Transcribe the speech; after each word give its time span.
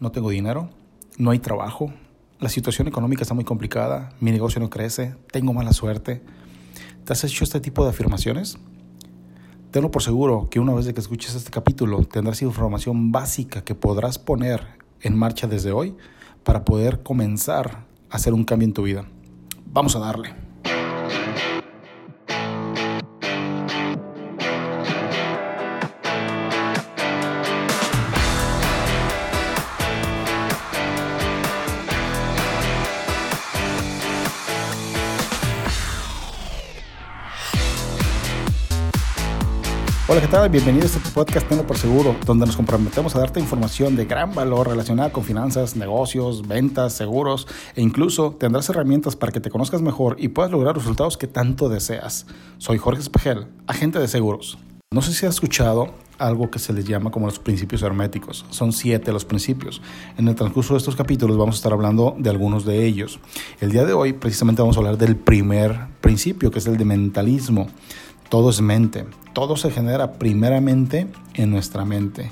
no 0.00 0.12
tengo 0.12 0.30
dinero, 0.30 0.70
no 1.18 1.30
hay 1.30 1.38
trabajo, 1.38 1.92
la 2.38 2.50
situación 2.50 2.86
económica 2.86 3.22
está 3.22 3.34
muy 3.34 3.44
complicada, 3.44 4.10
mi 4.20 4.30
negocio 4.30 4.60
no 4.60 4.68
crece, 4.68 5.14
tengo 5.32 5.54
mala 5.54 5.72
suerte. 5.72 6.22
¿Te 7.04 7.12
has 7.12 7.24
hecho 7.24 7.44
este 7.44 7.60
tipo 7.60 7.82
de 7.82 7.90
afirmaciones? 7.90 8.58
Tenlo 9.70 9.90
por 9.90 10.02
seguro 10.02 10.48
que 10.50 10.60
una 10.60 10.74
vez 10.74 10.92
que 10.92 11.00
escuches 11.00 11.34
este 11.34 11.50
capítulo 11.50 12.04
tendrás 12.04 12.42
información 12.42 13.10
básica 13.10 13.64
que 13.64 13.74
podrás 13.74 14.18
poner 14.18 14.66
en 15.00 15.16
marcha 15.16 15.46
desde 15.46 15.72
hoy 15.72 15.96
para 16.44 16.64
poder 16.64 17.02
comenzar 17.02 17.84
a 18.10 18.16
hacer 18.16 18.34
un 18.34 18.44
cambio 18.44 18.66
en 18.66 18.74
tu 18.74 18.82
vida. 18.82 19.06
Vamos 19.72 19.96
a 19.96 20.00
darle. 20.00 20.45
Hola, 40.16 40.24
¿qué 40.24 40.32
tal? 40.32 40.48
Bienvenidos 40.48 40.94
a 40.94 40.96
este 40.96 41.10
podcast 41.10 41.46
Tengo 41.46 41.66
por 41.66 41.76
Seguro, 41.76 42.16
donde 42.24 42.46
nos 42.46 42.56
comprometemos 42.56 43.14
a 43.14 43.18
darte 43.18 43.38
información 43.38 43.96
de 43.96 44.06
gran 44.06 44.34
valor 44.34 44.66
relacionada 44.66 45.12
con 45.12 45.22
finanzas, 45.22 45.76
negocios, 45.76 46.48
ventas, 46.48 46.94
seguros 46.94 47.46
e 47.74 47.82
incluso 47.82 48.30
tendrás 48.30 48.66
herramientas 48.70 49.14
para 49.14 49.30
que 49.30 49.40
te 49.40 49.50
conozcas 49.50 49.82
mejor 49.82 50.16
y 50.18 50.28
puedas 50.28 50.50
lograr 50.50 50.74
resultados 50.74 51.18
que 51.18 51.26
tanto 51.26 51.68
deseas. 51.68 52.24
Soy 52.56 52.78
Jorge 52.78 53.02
Espejel, 53.02 53.48
agente 53.66 53.98
de 53.98 54.08
seguros. 54.08 54.56
No 54.90 55.02
sé 55.02 55.12
si 55.12 55.26
has 55.26 55.34
escuchado 55.34 55.92
algo 56.16 56.50
que 56.50 56.60
se 56.60 56.72
les 56.72 56.86
llama 56.86 57.10
como 57.10 57.26
los 57.26 57.38
principios 57.38 57.82
herméticos. 57.82 58.46
Son 58.48 58.72
siete 58.72 59.12
los 59.12 59.26
principios. 59.26 59.82
En 60.16 60.28
el 60.28 60.34
transcurso 60.34 60.72
de 60.72 60.78
estos 60.78 60.96
capítulos 60.96 61.36
vamos 61.36 61.56
a 61.56 61.58
estar 61.58 61.74
hablando 61.74 62.16
de 62.18 62.30
algunos 62.30 62.64
de 62.64 62.86
ellos. 62.86 63.20
El 63.60 63.70
día 63.70 63.84
de 63.84 63.92
hoy 63.92 64.14
precisamente 64.14 64.62
vamos 64.62 64.78
a 64.78 64.80
hablar 64.80 64.96
del 64.96 65.16
primer 65.16 65.78
principio, 66.00 66.50
que 66.50 66.60
es 66.60 66.66
el 66.66 66.78
de 66.78 66.86
mentalismo. 66.86 67.66
Todo 68.28 68.50
es 68.50 68.60
mente. 68.60 69.04
Todo 69.32 69.56
se 69.56 69.70
genera 69.70 70.14
primeramente 70.14 71.06
en 71.34 71.50
nuestra 71.50 71.84
mente. 71.84 72.30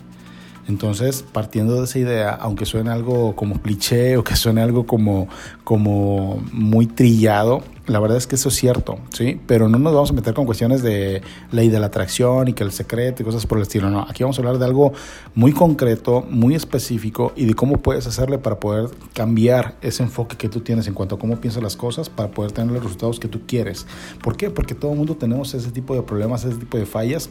Entonces, 0.67 1.23
partiendo 1.23 1.79
de 1.79 1.85
esa 1.85 1.99
idea, 1.99 2.31
aunque 2.31 2.65
suene 2.65 2.91
algo 2.91 3.37
como 3.37 3.61
cliché 3.61 4.17
o 4.17 4.25
que 4.25 4.35
suene 4.37 4.63
algo 4.63 4.87
como, 4.87 5.29
como 5.63 6.43
muy 6.53 6.87
trillado, 6.87 7.63
la 7.87 8.01
verdad 8.01 8.17
es 8.17 8.27
que 8.27 8.37
eso 8.37 8.49
es 8.49 8.55
cierto, 8.55 8.99
¿sí? 9.11 9.41
Pero 9.47 9.69
no 9.69 9.79
nos 9.79 9.93
vamos 9.93 10.11
a 10.11 10.15
meter 10.15 10.33
con 10.33 10.47
cuestiones 10.47 10.83
de 10.83 11.23
ley 11.53 11.69
de 11.69 11.79
la 11.79 11.87
atracción 11.87 12.49
y 12.49 12.55
que 12.55 12.65
el 12.65 12.73
secreto 12.73 13.23
y 13.23 13.25
cosas 13.25 13.47
por 13.47 13.59
el 13.59 13.63
estilo, 13.63 13.91
no. 13.91 14.07
Aquí 14.09 14.23
vamos 14.23 14.39
a 14.39 14.41
hablar 14.41 14.59
de 14.59 14.65
algo 14.65 14.93
muy 15.35 15.53
concreto, 15.53 16.25
muy 16.31 16.55
específico 16.55 17.33
y 17.37 17.45
de 17.45 17.55
cómo 17.55 17.79
puedes 17.79 18.07
hacerle 18.07 18.39
para 18.39 18.59
poder 18.59 18.91
cambiar 19.13 19.77
ese 19.83 20.03
enfoque 20.03 20.37
que 20.37 20.49
tú 20.49 20.61
tienes 20.61 20.87
en 20.87 20.95
cuanto 20.95 21.17
a 21.17 21.19
cómo 21.19 21.41
piensas 21.41 21.63
las 21.63 21.77
cosas 21.77 22.09
para 22.09 22.31
poder 22.31 22.53
tener 22.53 22.73
los 22.73 22.83
resultados 22.83 23.21
que 23.21 23.29
tú 23.29 23.43
quieres. 23.47 23.87
¿Por 24.23 24.37
qué? 24.37 24.51
Porque 24.51 24.75
todo 24.75 24.93
el 24.93 24.99
mundo 24.99 25.17
tenemos 25.17 25.53
ese 25.53 25.71
tipo 25.71 25.95
de 25.95 26.03
problemas, 26.03 26.45
ese 26.45 26.57
tipo 26.57 26.79
de 26.79 26.87
fallas 26.87 27.29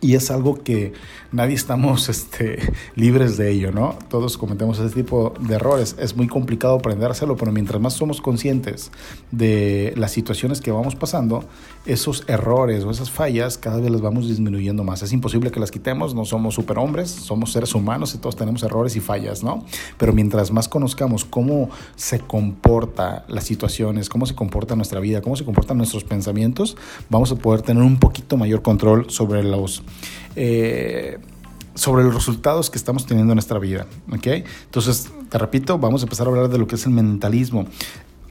y 0.00 0.14
es 0.14 0.30
algo 0.30 0.62
que 0.62 0.92
nadie 1.36 1.54
estamos 1.54 2.08
este, 2.08 2.58
libres 2.96 3.36
de 3.36 3.50
ello, 3.52 3.70
¿no? 3.70 3.96
Todos 4.08 4.36
cometemos 4.36 4.78
ese 4.78 4.94
tipo 4.94 5.34
de 5.38 5.54
errores. 5.54 5.94
Es 6.00 6.16
muy 6.16 6.26
complicado 6.26 6.74
aprender 6.74 7.08
a 7.08 7.12
hacerlo, 7.12 7.36
pero 7.36 7.52
mientras 7.52 7.80
más 7.80 7.92
somos 7.92 8.20
conscientes 8.20 8.90
de 9.30 9.92
las 9.96 10.10
situaciones 10.10 10.60
que 10.60 10.72
vamos 10.72 10.96
pasando, 10.96 11.44
esos 11.84 12.24
errores 12.26 12.84
o 12.84 12.90
esas 12.90 13.10
fallas 13.10 13.58
cada 13.58 13.76
vez 13.80 13.90
las 13.90 14.00
vamos 14.00 14.28
disminuyendo 14.28 14.82
más. 14.82 15.02
Es 15.02 15.12
imposible 15.12 15.50
que 15.50 15.60
las 15.60 15.70
quitemos, 15.70 16.14
no 16.14 16.24
somos 16.24 16.54
superhombres, 16.54 17.10
somos 17.10 17.52
seres 17.52 17.74
humanos 17.74 18.14
y 18.14 18.18
todos 18.18 18.34
tenemos 18.34 18.62
errores 18.62 18.96
y 18.96 19.00
fallas, 19.00 19.44
¿no? 19.44 19.64
Pero 19.98 20.12
mientras 20.12 20.50
más 20.50 20.68
conozcamos 20.68 21.24
cómo 21.24 21.68
se 21.94 22.18
comporta 22.18 23.24
las 23.28 23.44
situaciones, 23.44 24.08
cómo 24.08 24.26
se 24.26 24.34
comporta 24.34 24.74
nuestra 24.74 25.00
vida, 25.00 25.20
cómo 25.20 25.36
se 25.36 25.44
comportan 25.44 25.76
nuestros 25.76 26.02
pensamientos, 26.02 26.76
vamos 27.10 27.30
a 27.30 27.36
poder 27.36 27.60
tener 27.62 27.82
un 27.82 27.98
poquito 27.98 28.36
mayor 28.36 28.62
control 28.62 29.10
sobre 29.10 29.44
los 29.44 29.82
eh, 30.36 31.18
sobre 31.76 32.02
los 32.02 32.14
resultados 32.14 32.70
que 32.70 32.78
estamos 32.78 33.06
teniendo 33.06 33.32
en 33.32 33.36
nuestra 33.36 33.60
vida. 33.60 33.86
¿okay? 34.12 34.44
Entonces, 34.64 35.08
te 35.28 35.38
repito, 35.38 35.78
vamos 35.78 36.02
a 36.02 36.06
empezar 36.06 36.26
a 36.26 36.30
hablar 36.30 36.48
de 36.48 36.58
lo 36.58 36.66
que 36.66 36.74
es 36.74 36.84
el 36.86 36.92
mentalismo. 36.92 37.66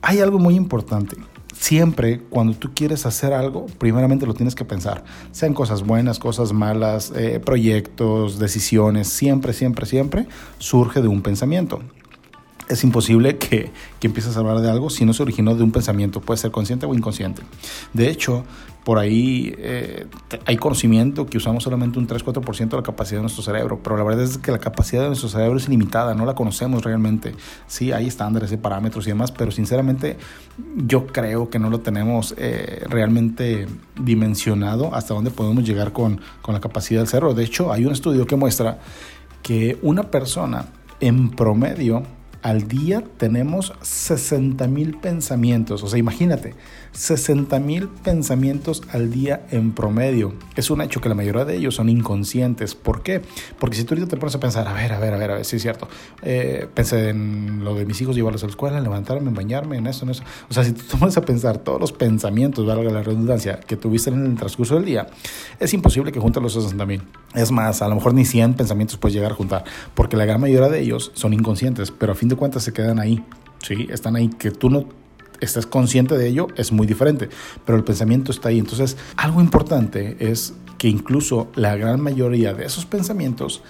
Hay 0.02 0.20
algo 0.20 0.38
muy 0.38 0.56
importante. 0.56 1.16
Siempre 1.58 2.20
cuando 2.30 2.58
tú 2.58 2.72
quieres 2.76 3.06
hacer 3.06 3.32
algo, 3.32 3.68
primeramente 3.78 4.26
lo 4.26 4.34
tienes 4.34 4.56
que 4.56 4.66
pensar. 4.66 5.06
Sean 5.32 5.54
cosas 5.54 5.84
buenas, 5.84 6.20
cosas 6.20 6.52
malas, 6.52 7.14
eh, 7.16 7.40
proyectos, 7.40 8.40
decisiones, 8.40 9.08
siempre, 9.08 9.54
siempre, 9.54 9.86
siempre 9.86 10.28
surge 10.60 11.02
de 11.02 11.08
un 11.08 11.22
pensamiento 11.22 11.80
es 12.68 12.84
imposible 12.84 13.38
que, 13.38 13.72
que, 14.00 14.08
empieces 14.08 14.36
a 14.36 14.40
hablar 14.40 14.60
de 14.60 14.70
algo 14.70 14.90
si 14.90 15.06
no 15.06 15.14
se 15.14 15.24
originó 15.24 15.56
de 15.56 15.64
un 15.64 15.72
pensamiento, 15.72 16.22
puede 16.22 16.38
ser 16.38 16.52
consciente 16.52 16.86
o 16.86 16.94
inconsciente. 16.94 17.42
De 17.94 18.10
hecho, 18.10 18.44
por 18.86 19.00
ahí 19.00 19.52
eh, 19.58 20.06
hay 20.46 20.58
conocimiento 20.58 21.26
que 21.26 21.40
usamos 21.40 21.64
solamente 21.64 21.98
un 21.98 22.08
3-4% 22.08 22.70
de 22.70 22.78
la 22.78 22.84
capacidad 22.84 23.18
de 23.18 23.24
nuestro 23.24 23.42
cerebro, 23.42 23.80
pero 23.82 23.98
la 23.98 24.04
verdad 24.04 24.24
es 24.24 24.38
que 24.38 24.52
la 24.52 24.60
capacidad 24.60 25.02
de 25.02 25.08
nuestro 25.08 25.28
cerebro 25.28 25.58
es 25.58 25.68
ilimitada, 25.68 26.14
no 26.14 26.24
la 26.24 26.36
conocemos 26.36 26.84
realmente. 26.84 27.34
Sí, 27.66 27.92
hay 27.92 28.06
estándares 28.06 28.52
y 28.52 28.58
parámetros 28.58 29.08
y 29.08 29.10
demás, 29.10 29.32
pero 29.32 29.50
sinceramente 29.50 30.18
yo 30.78 31.08
creo 31.08 31.50
que 31.50 31.58
no 31.58 31.72
lo 31.72 31.80
tenemos 31.80 32.36
eh, 32.38 32.86
realmente 32.88 33.66
dimensionado 34.00 34.94
hasta 34.94 35.16
dónde 35.16 35.32
podemos 35.32 35.64
llegar 35.64 35.92
con, 35.92 36.22
con 36.44 36.54
la 36.54 36.62
capacidad 36.62 37.00
del 37.00 37.08
cerebro. 37.08 37.34
De 37.34 37.44
hecho, 37.44 37.72
hay 37.72 37.86
un 37.86 37.92
estudio 37.92 38.28
que 38.28 38.36
muestra 38.36 38.78
que 39.42 39.80
una 39.82 40.12
persona 40.12 40.68
en 41.00 41.32
promedio 41.32 42.04
al 42.46 42.68
día 42.68 43.04
tenemos 43.18 43.74
60 43.82 44.68
mil 44.68 44.98
pensamientos. 44.98 45.82
O 45.82 45.88
sea, 45.88 45.98
imagínate, 45.98 46.54
60 46.92 47.60
mil 47.60 47.88
pensamientos 47.88 48.84
al 48.92 49.10
día 49.10 49.48
en 49.50 49.72
promedio. 49.72 50.36
Es 50.56 50.70
un 50.70 50.82
hecho 50.82 51.02
que 51.02 51.10
la 51.10 51.16
mayoría 51.16 51.44
de 51.44 51.56
ellos 51.56 51.74
son 51.74 51.90
inconscientes. 51.90 52.76
¿Por 52.76 53.02
qué? 53.02 53.24
Porque 53.58 53.76
si 53.76 53.84
tú 53.84 53.96
ahorita 53.96 54.10
te 54.12 54.18
pones 54.18 54.36
a 54.36 54.40
pensar, 54.40 54.68
a 54.68 54.74
ver, 54.74 54.94
a 54.94 55.00
ver, 55.00 55.16
a 55.16 55.18
ver, 55.18 55.32
a 55.32 55.34
ver, 55.38 55.46
sí 55.46 55.56
es 55.56 55.64
cierto. 55.64 55.88
Eh, 56.22 56.68
pensé 56.72 57.10
en 57.10 57.64
lo 57.64 57.74
de 57.74 57.84
mis 57.84 58.00
hijos, 58.02 58.16
llevarlos 58.16 58.44
a 58.44 58.46
la 58.46 58.52
escuela, 58.52 58.80
levantarme, 58.80 59.32
bañarme, 59.32 59.78
en 59.78 59.88
eso, 59.88 60.06
en 60.06 60.12
eso. 60.12 60.24
O 60.48 60.54
sea, 60.54 60.64
si 60.64 60.74
tú 60.74 60.84
te 60.84 60.98
pones 60.98 61.18
a 61.18 61.22
pensar 61.22 61.58
todos 61.58 61.82
los 61.82 61.94
pensamientos, 61.94 62.64
valga 62.64 62.92
la 62.92 63.02
redundancia, 63.02 63.60
que 63.60 63.76
tuviste 63.76 64.12
en 64.12 64.24
el 64.24 64.36
transcurso 64.36 64.76
del 64.76 64.86
día, 64.86 65.08
es 65.60 65.74
imposible 65.74 66.12
que 66.12 66.20
juntes 66.20 66.44
los 66.44 66.54
60 66.54 66.86
mil. 66.86 67.02
Es 67.34 67.52
más, 67.52 67.82
a 67.82 67.88
lo 67.88 67.96
mejor 67.96 68.14
ni 68.14 68.24
100 68.24 68.54
pensamientos 68.54 68.98
puedes 68.98 69.16
llegar 69.16 69.32
a 69.32 69.36
juntar, 69.36 69.64
porque 69.96 70.16
la 70.16 70.26
gran 70.26 70.40
mayoría 70.40 70.70
de 70.70 70.80
ellos 70.80 71.12
son 71.16 71.34
inconscientes, 71.34 71.90
pero 71.90 72.12
a 72.12 72.16
fin 72.16 72.30
de 72.30 72.35
cuentas 72.36 72.64
se 72.64 72.74
quedan 72.74 73.00
ahí. 73.00 73.24
Sí, 73.64 73.88
están 73.90 74.16
ahí, 74.16 74.30
que 74.30 74.52
tú 74.52 74.70
no 74.70 74.88
estés 75.40 75.66
consciente 75.66 76.18
de 76.18 76.28
ello 76.28 76.48
es 76.56 76.72
muy 76.72 76.88
diferente, 76.88 77.30
pero 77.66 77.78
el 77.78 77.84
pensamiento 77.84 78.32
está 78.32 78.50
ahí. 78.50 78.60
Entonces, 78.60 78.98
algo 79.18 79.42
importante 79.42 80.18
es 80.20 80.54
que 80.78 80.88
incluso 80.88 81.52
la 81.56 81.76
gran 81.76 82.02
mayoría 82.02 82.54
de 82.54 82.66
esos 82.66 82.86
pensamientos 82.86 83.62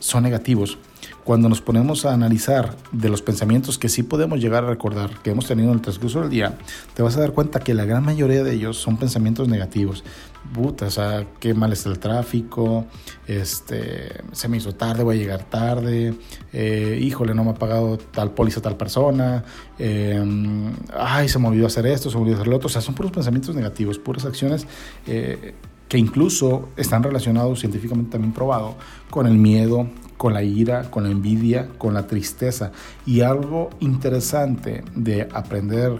son 0.00 0.22
negativos. 0.22 0.78
Cuando 1.24 1.48
nos 1.48 1.60
ponemos 1.60 2.06
a 2.06 2.14
analizar 2.14 2.76
de 2.90 3.08
los 3.08 3.20
pensamientos 3.20 3.78
que 3.78 3.88
sí 3.88 4.02
podemos 4.02 4.40
llegar 4.40 4.64
a 4.64 4.68
recordar 4.68 5.10
que 5.22 5.30
hemos 5.30 5.46
tenido 5.46 5.68
en 5.68 5.74
el 5.74 5.82
transcurso 5.82 6.20
del 6.20 6.30
día, 6.30 6.56
te 6.94 7.02
vas 7.02 7.16
a 7.16 7.20
dar 7.20 7.32
cuenta 7.32 7.60
que 7.60 7.74
la 7.74 7.84
gran 7.84 8.04
mayoría 8.04 8.42
de 8.42 8.54
ellos 8.54 8.78
son 8.78 8.96
pensamientos 8.96 9.46
negativos. 9.48 10.04
Puta, 10.52 10.86
o 10.86 10.90
sea, 10.90 11.26
qué 11.38 11.52
mal 11.52 11.72
está 11.72 11.90
el 11.90 11.98
tráfico, 11.98 12.86
este, 13.26 14.22
se 14.32 14.48
me 14.48 14.56
hizo 14.56 14.74
tarde, 14.74 15.02
voy 15.02 15.16
a 15.16 15.18
llegar 15.18 15.44
tarde, 15.44 16.14
eh, 16.52 16.98
híjole, 17.02 17.34
no 17.34 17.44
me 17.44 17.50
ha 17.50 17.54
pagado 17.54 17.98
tal 17.98 18.32
póliza 18.32 18.62
tal 18.62 18.76
persona, 18.76 19.44
em, 19.78 20.72
ay, 20.96 21.28
se 21.28 21.38
me 21.38 21.48
olvidó 21.48 21.66
hacer 21.66 21.86
esto, 21.86 22.08
se 22.10 22.16
me 22.16 22.22
olvidó 22.22 22.36
hacer 22.36 22.48
lo 22.48 22.56
otro. 22.56 22.66
O 22.66 22.70
sea, 22.70 22.80
son 22.80 22.94
puros 22.94 23.12
pensamientos 23.12 23.54
negativos, 23.54 23.98
puras 23.98 24.24
acciones. 24.24 24.66
Eh, 25.06 25.54
que 25.88 25.98
incluso 25.98 26.68
están 26.76 27.02
relacionados 27.02 27.60
científicamente 27.60 28.12
también 28.12 28.34
probado 28.34 28.76
con 29.10 29.26
el 29.26 29.38
miedo, 29.38 29.88
con 30.18 30.34
la 30.34 30.42
ira, 30.42 30.90
con 30.90 31.04
la 31.04 31.10
envidia, 31.10 31.68
con 31.78 31.94
la 31.94 32.06
tristeza. 32.06 32.72
Y 33.06 33.22
algo 33.22 33.70
interesante 33.80 34.84
de 34.94 35.28
aprender 35.32 35.98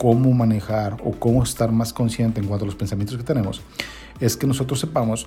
cómo 0.00 0.32
manejar 0.32 0.96
o 1.04 1.10
cómo 1.10 1.42
estar 1.42 1.70
más 1.72 1.92
consciente 1.92 2.40
en 2.40 2.46
cuanto 2.46 2.64
a 2.64 2.66
los 2.66 2.74
pensamientos 2.74 3.18
que 3.18 3.22
tenemos 3.22 3.60
es 4.18 4.34
que 4.34 4.46
nosotros 4.46 4.80
sepamos 4.80 5.26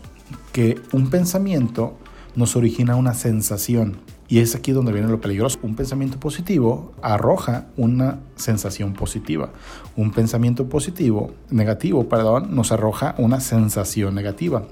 que 0.51 0.81
un 0.91 1.11
pensamiento 1.11 1.95
nos 2.35 2.55
origina 2.55 2.95
una 2.95 3.13
sensación. 3.13 3.97
Y 4.27 4.39
es 4.39 4.55
aquí 4.55 4.71
donde 4.71 4.91
viene 4.91 5.09
lo 5.09 5.21
peligroso. 5.21 5.59
Un 5.61 5.75
pensamiento 5.75 6.19
positivo 6.19 6.93
arroja 7.03 7.67
una 7.77 8.21
sensación 8.35 8.93
positiva. 8.93 9.51
Un 9.95 10.11
pensamiento 10.11 10.67
positivo, 10.67 11.35
negativo, 11.51 12.09
perdón, 12.09 12.55
nos 12.55 12.71
arroja 12.71 13.13
una 13.19 13.41
sensación 13.41 14.15
negativa. 14.15 14.65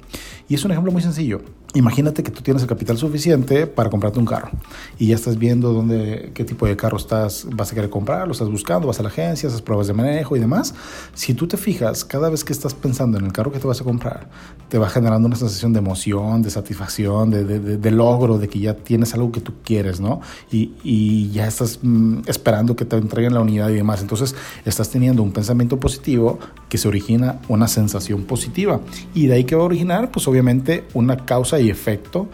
Y 0.50 0.56
es 0.56 0.66
un 0.66 0.72
ejemplo 0.72 0.92
muy 0.92 1.04
sencillo. 1.04 1.42
Imagínate 1.74 2.22
que 2.22 2.32
tú 2.32 2.42
tienes 2.42 2.64
el 2.64 2.68
capital 2.68 2.98
suficiente 2.98 3.66
para 3.66 3.90
comprarte 3.90 4.20
un 4.20 4.26
carro 4.26 4.52
y 5.00 5.08
ya 5.08 5.16
estás 5.16 5.38
viendo 5.38 5.72
dónde, 5.72 6.32
qué 6.34 6.44
tipo 6.44 6.66
de 6.68 6.76
carro 6.76 6.98
estás, 6.98 7.48
vas 7.50 7.72
a 7.72 7.76
querer 7.76 7.90
comprar, 7.90 8.28
lo 8.28 8.34
estás 8.34 8.50
buscando, 8.50 8.88
vas 8.88 9.00
a 9.00 9.04
la 9.04 9.10
agencia, 9.10 9.48
haces 9.48 9.62
pruebas 9.62 9.88
de 9.88 9.94
manejo 9.94 10.36
y 10.36 10.42
demás. 10.42 10.76
Si 11.14 11.34
tú 11.34 11.48
te 11.48 11.56
fijas, 11.56 12.04
cada 12.04 12.30
vez 12.30 12.44
que 12.44 12.52
estás 12.52 12.74
pensando 12.74 13.18
en 13.18 13.26
el 13.26 13.32
carro 13.32 13.54
que 13.54 13.60
te 13.60 13.68
vas 13.68 13.80
a 13.80 13.86
comprar, 13.86 14.30
te 14.68 14.78
va 14.78 14.90
generando 14.90 15.28
una 15.28 15.38
sensación 15.38 15.72
de 15.72 15.80
emoción, 15.80 16.42
de 16.42 16.50
satisfacción, 16.50 17.30
de, 17.30 17.46
de, 17.46 17.92
logro, 17.92 18.38
de 18.38 18.50
que 18.50 18.60
ya 18.60 18.76
tienes 18.76 19.14
algo 19.14 19.32
que 19.32 19.40
tú 19.40 19.54
quieres, 19.64 20.02
¿no? 20.02 20.20
Y, 20.52 20.74
y 20.84 21.30
ya 21.32 21.48
estás 21.48 21.80
mm, 21.82 22.24
esperando 22.28 22.76
que 22.76 22.84
te 22.84 22.98
entreguen 22.98 23.34
la 23.34 23.40
unidad 23.40 23.70
y 23.70 23.76
demás. 23.76 24.02
Entonces 24.02 24.36
estás 24.66 24.90
teniendo 24.90 25.24
un 25.24 25.32
pensamiento 25.32 25.80
positivo 25.80 26.38
que 26.68 26.78
se 26.78 26.88
origina 26.90 27.40
una 27.48 27.70
sensación 27.70 28.24
positiva. 28.24 28.82
Y 29.14 29.28
de 29.28 29.36
ahí 29.36 29.44
que 29.46 29.56
va 29.56 29.64
a 29.64 29.66
originar, 29.66 30.12
pues 30.12 30.28
obviamente, 30.28 30.84
una 30.94 31.26
causa 31.26 31.61
y 31.62 31.70
efecto 31.70 32.28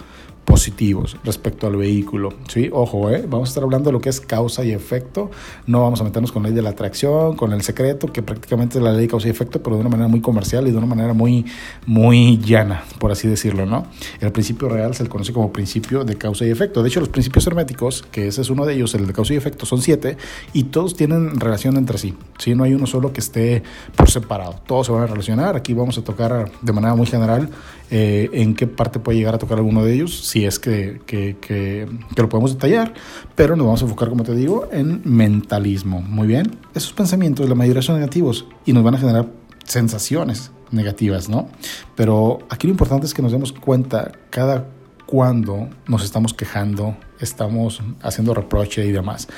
positivos 0.47 1.17
respecto 1.25 1.67
al 1.67 1.75
vehículo. 1.75 2.33
¿sí? 2.47 2.69
Ojo, 2.71 3.11
¿eh? 3.11 3.25
vamos 3.27 3.49
a 3.49 3.51
estar 3.51 3.63
hablando 3.63 3.89
de 3.89 3.91
lo 3.91 3.99
que 3.99 4.07
es 4.07 4.21
causa 4.21 4.63
y 4.63 4.71
efecto. 4.71 5.29
No 5.65 5.81
vamos 5.81 5.99
a 5.99 6.05
meternos 6.05 6.31
con 6.31 6.41
la 6.41 6.49
ley 6.49 6.55
de 6.55 6.61
la 6.61 6.69
atracción, 6.69 7.35
con 7.35 7.51
el 7.51 7.61
secreto, 7.63 8.07
que 8.13 8.23
prácticamente 8.23 8.77
es 8.77 8.83
la 8.83 8.93
ley 8.93 9.01
de 9.01 9.07
causa 9.09 9.27
y 9.27 9.31
efecto, 9.31 9.61
pero 9.61 9.75
de 9.75 9.81
una 9.81 9.89
manera 9.89 10.07
muy 10.07 10.21
comercial 10.21 10.65
y 10.65 10.71
de 10.71 10.77
una 10.77 10.87
manera 10.87 11.11
muy, 11.11 11.45
muy 11.85 12.37
llana, 12.37 12.85
por 12.97 13.11
así 13.11 13.27
decirlo. 13.27 13.65
¿no? 13.65 13.87
El 14.21 14.31
principio 14.31 14.69
real 14.69 14.95
se 14.95 15.03
le 15.03 15.09
conoce 15.09 15.33
como 15.33 15.51
principio 15.51 16.05
de 16.05 16.17
causa 16.17 16.45
y 16.45 16.49
efecto. 16.49 16.81
De 16.81 16.87
hecho, 16.87 17.01
los 17.01 17.09
principios 17.09 17.45
herméticos, 17.45 18.03
que 18.09 18.27
ese 18.27 18.39
es 18.39 18.49
uno 18.49 18.65
de 18.65 18.73
ellos, 18.73 18.95
el 18.95 19.05
de 19.05 19.11
causa 19.11 19.33
y 19.33 19.37
efecto, 19.37 19.65
son 19.65 19.81
siete 19.81 20.15
y 20.53 20.63
todos 20.63 20.95
tienen 20.95 21.41
relación 21.41 21.75
entre 21.75 21.97
sí. 21.97 22.15
¿sí? 22.39 22.55
No 22.55 22.63
hay 22.63 22.73
uno 22.73 22.87
solo 22.87 23.11
que 23.11 23.19
esté 23.19 23.63
por 23.97 24.09
separado. 24.09 24.61
Todos 24.65 24.87
se 24.87 24.93
van 24.93 25.03
a 25.03 25.07
relacionar. 25.07 25.57
Aquí 25.57 25.73
vamos 25.73 25.97
a 25.97 26.05
tocar 26.05 26.49
de 26.61 26.71
manera 26.71 26.95
muy 26.95 27.05
general 27.05 27.49
eh, 27.89 28.29
en 28.33 28.55
qué 28.55 28.67
parte 28.67 28.99
puede 28.99 29.17
llegar 29.17 29.35
a 29.35 29.37
tocar 29.37 29.57
alguno 29.57 29.83
de 29.83 29.93
ellos 29.93 30.27
si 30.27 30.45
es 30.45 30.59
que, 30.59 31.01
que, 31.05 31.37
que, 31.39 31.87
lo 32.15 32.29
podemos 32.29 32.53
detallar, 32.53 32.93
pero 33.35 33.55
nos 33.55 33.65
vamos 33.65 33.81
a 33.81 33.85
enfocar, 33.85 34.09
como 34.09 34.23
te 34.23 34.35
digo, 34.35 34.67
en 34.71 35.01
mentalismo. 35.05 36.01
Muy 36.01 36.27
bien, 36.27 36.57
esos 36.75 36.93
pensamientos, 36.93 37.47
la 37.47 37.55
mayoría 37.55 37.81
son 37.81 37.95
negativos 37.95 38.45
y 38.65 38.73
nos 38.73 38.83
van 38.83 38.95
a 38.95 38.97
generar 38.97 39.27
sensaciones 39.63 40.51
negativas, 40.71 41.29
¿no? 41.29 41.47
Pero 41.95 42.39
aquí 42.49 42.67
lo 42.67 42.71
importante 42.71 43.05
es 43.05 43.13
que 43.13 43.21
nos 43.21 43.31
demos 43.31 43.53
cuenta 43.53 44.11
cada 44.29 44.67
cuando 45.05 45.69
nos 45.87 46.03
estamos 46.03 46.33
quejando, 46.33 46.97
estamos 47.21 47.81
haciendo 48.01 48.33
reproche 48.33 48.85
y 48.85 48.91
demás 48.91 49.29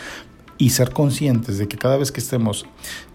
y 0.60 0.72
ser 0.72 0.92
conscientes 0.92 1.58
de 1.58 1.68
que 1.68 1.78
cada 1.78 1.98
vez 1.98 2.12
que 2.12 2.20
estemos 2.20 2.66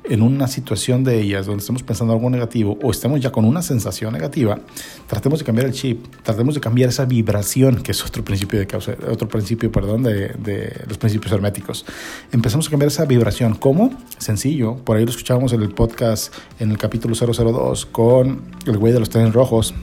en 0.05 0.23
una 0.23 0.49
situación 0.49 1.05
de 1.05 1.21
ellas 1.21 1.47
donde 1.47 1.61
estemos 1.61 1.83
pensando 1.83 2.15
algo 2.15 2.29
negativo 2.31 2.79
o 2.83 2.91
estemos 2.91 3.21
ya 3.21 3.31
con 3.31 3.45
una 3.45 3.61
sensación 3.61 4.15
negativa, 4.15 4.59
tratemos 5.07 5.39
de 5.39 5.45
cambiar 5.45 5.67
el 5.67 5.75
chip, 5.75 6.07
tratemos 6.23 6.55
de 6.55 6.63
cambiar 6.63 6.89
esa 6.89 7.05
vibración, 7.05 7.83
que 7.83 7.93
es 7.93 8.05
otro 8.05 8.25
principio 8.25 8.59
de 8.59 8.67
causa, 8.67 8.97
otro 9.11 9.29
principio, 9.29 9.71
perdón, 9.71 10.03
de, 10.03 10.29
de 10.29 10.85
los 10.89 10.97
principios 10.97 11.33
herméticos. 11.33 11.85
Empezamos 12.33 12.67
a 12.67 12.71
cambiar 12.71 12.89
esa 12.89 13.05
vibración. 13.05 13.55
¿Cómo? 13.55 13.91
Sencillo. 14.17 14.77
Por 14.77 14.97
ahí 14.97 15.05
lo 15.05 15.11
escuchábamos 15.11 15.53
en 15.53 15.63
el 15.63 15.71
podcast 15.71 16.35
en 16.59 16.71
el 16.71 16.79
capítulo 16.79 17.15
002 17.15 17.85
con 17.87 18.41
el 18.67 18.79
güey 18.79 18.95
de 18.95 19.01
los 19.01 19.11
trenes 19.11 19.35
rojos, 19.35 19.75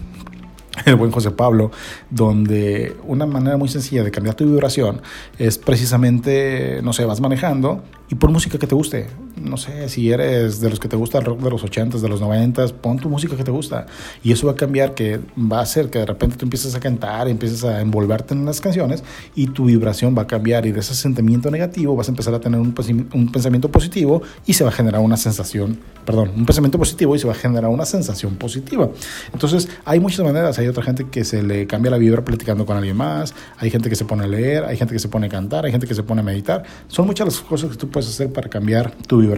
el 0.86 0.96
buen 0.96 1.12
José 1.12 1.32
Pablo, 1.32 1.72
donde 2.10 2.96
una 3.06 3.26
manera 3.26 3.58
muy 3.58 3.70
sencilla 3.70 4.04
de 4.04 4.12
cambiar 4.12 4.36
tu 4.36 4.46
vibración 4.46 5.02
es 5.38 5.58
precisamente, 5.58 6.82
no 6.84 6.94
sé, 6.94 7.06
vas 7.06 7.22
manejando 7.22 7.84
y 8.10 8.16
por 8.16 8.32
música 8.32 8.58
que 8.58 8.68
te 8.68 8.76
guste. 8.76 9.08
No 9.44 9.58
sé, 9.58 9.90
si 9.90 10.12
eres 10.12 10.62
de 10.62 10.70
los 10.70 10.80
que 10.80 10.88
te 10.88 10.96
gusta 10.96 11.18
el 11.18 11.26
rock 11.26 11.42
de 11.42 11.50
los 11.50 11.64
80s, 11.64 12.00
de 12.00 12.10
los 12.10 12.22
90s, 12.22 12.74
pon 12.74 12.98
tu 12.98 13.10
música 13.10 13.36
que 13.36 13.44
te 13.44 13.52
gusta. 13.52 13.86
Y 14.24 14.32
eso 14.32 14.48
va 14.48 14.54
a 14.54 14.56
cambiar, 14.56 14.94
que 14.94 15.20
va 15.38 15.60
a 15.60 15.62
hacer 15.62 15.90
que 15.90 16.00
de 16.00 16.06
repente 16.06 16.38
tú 16.38 16.46
empieces 16.46 16.76
a 16.76 16.80
cantar, 16.80 17.28
empieces 17.28 17.64
a 17.64 17.82
envolverte 17.82 18.34
en 18.34 18.46
las 18.46 18.62
canciones 18.62 19.04
y 19.36 19.48
tu 19.48 19.66
vibración 19.66 20.16
va 20.18 20.24
a 20.24 20.28
cambiar. 20.28 20.66
Y 20.66 20.72
de 20.72 20.80
ese 20.80 20.96
sentimiento 20.96 21.50
negativo 21.50 21.96
vas 21.96 22.08
a 22.08 22.12
empezar 22.12 22.34
a 22.34 22.40
tener 22.40 22.60
un, 22.60 22.74
un 23.14 23.32
pensamiento 23.32 23.70
positivo 23.70 24.22
y 24.46 24.54
se 24.54 24.64
va 24.64 24.70
a 24.70 24.74
generar 24.74 25.02
una 25.02 25.18
sensación, 25.18 25.80
perdón, 26.06 26.32
un 26.36 26.46
pensamiento 26.46 26.78
positivo 26.78 27.16
y 27.16 27.20
se 27.20 27.28
va 27.28 27.34
a 27.34 27.36
generar 27.36 27.70
una 27.70 27.86
sensación 27.86 28.36
positiva. 28.36 28.90
Entonces, 29.34 29.70
hay 29.86 30.00
muchas 30.00 30.26
maneras 30.26 30.60
hay 30.60 30.68
otra 30.68 30.84
gente 30.84 31.08
que 31.10 31.24
se 31.24 31.44
le 31.44 31.68
cambia 31.68 31.92
la 31.92 31.98
vibra 31.98 32.24
platicando 32.24 32.66
con 32.66 32.78
alguien 32.78 32.96
más, 32.96 33.34
hay 33.58 33.70
gente 33.70 33.90
que 33.90 33.96
se 33.96 34.06
pone 34.06 34.24
a 34.24 34.28
leer, 34.28 34.66
hay 34.66 34.78
gente 34.78 34.94
que 34.94 35.00
se 35.00 35.10
pone 35.10 35.28
a 35.28 35.30
cantar, 35.30 35.66
hay 35.66 35.72
gente 35.72 35.88
que 35.88 35.96
se 35.96 36.04
pone 36.04 36.22
a 36.22 36.24
meditar. 36.24 36.64
Son 36.88 37.06
muchas 37.06 37.26
las 37.26 37.40
cosas 37.42 37.72
que 37.72 37.78
tú 37.78 37.90
puedes 37.90 38.10
hacer 38.10 38.32
para 38.32 38.50
cambiar 38.50 38.92
tu 39.08 39.18
vibración. 39.18 39.31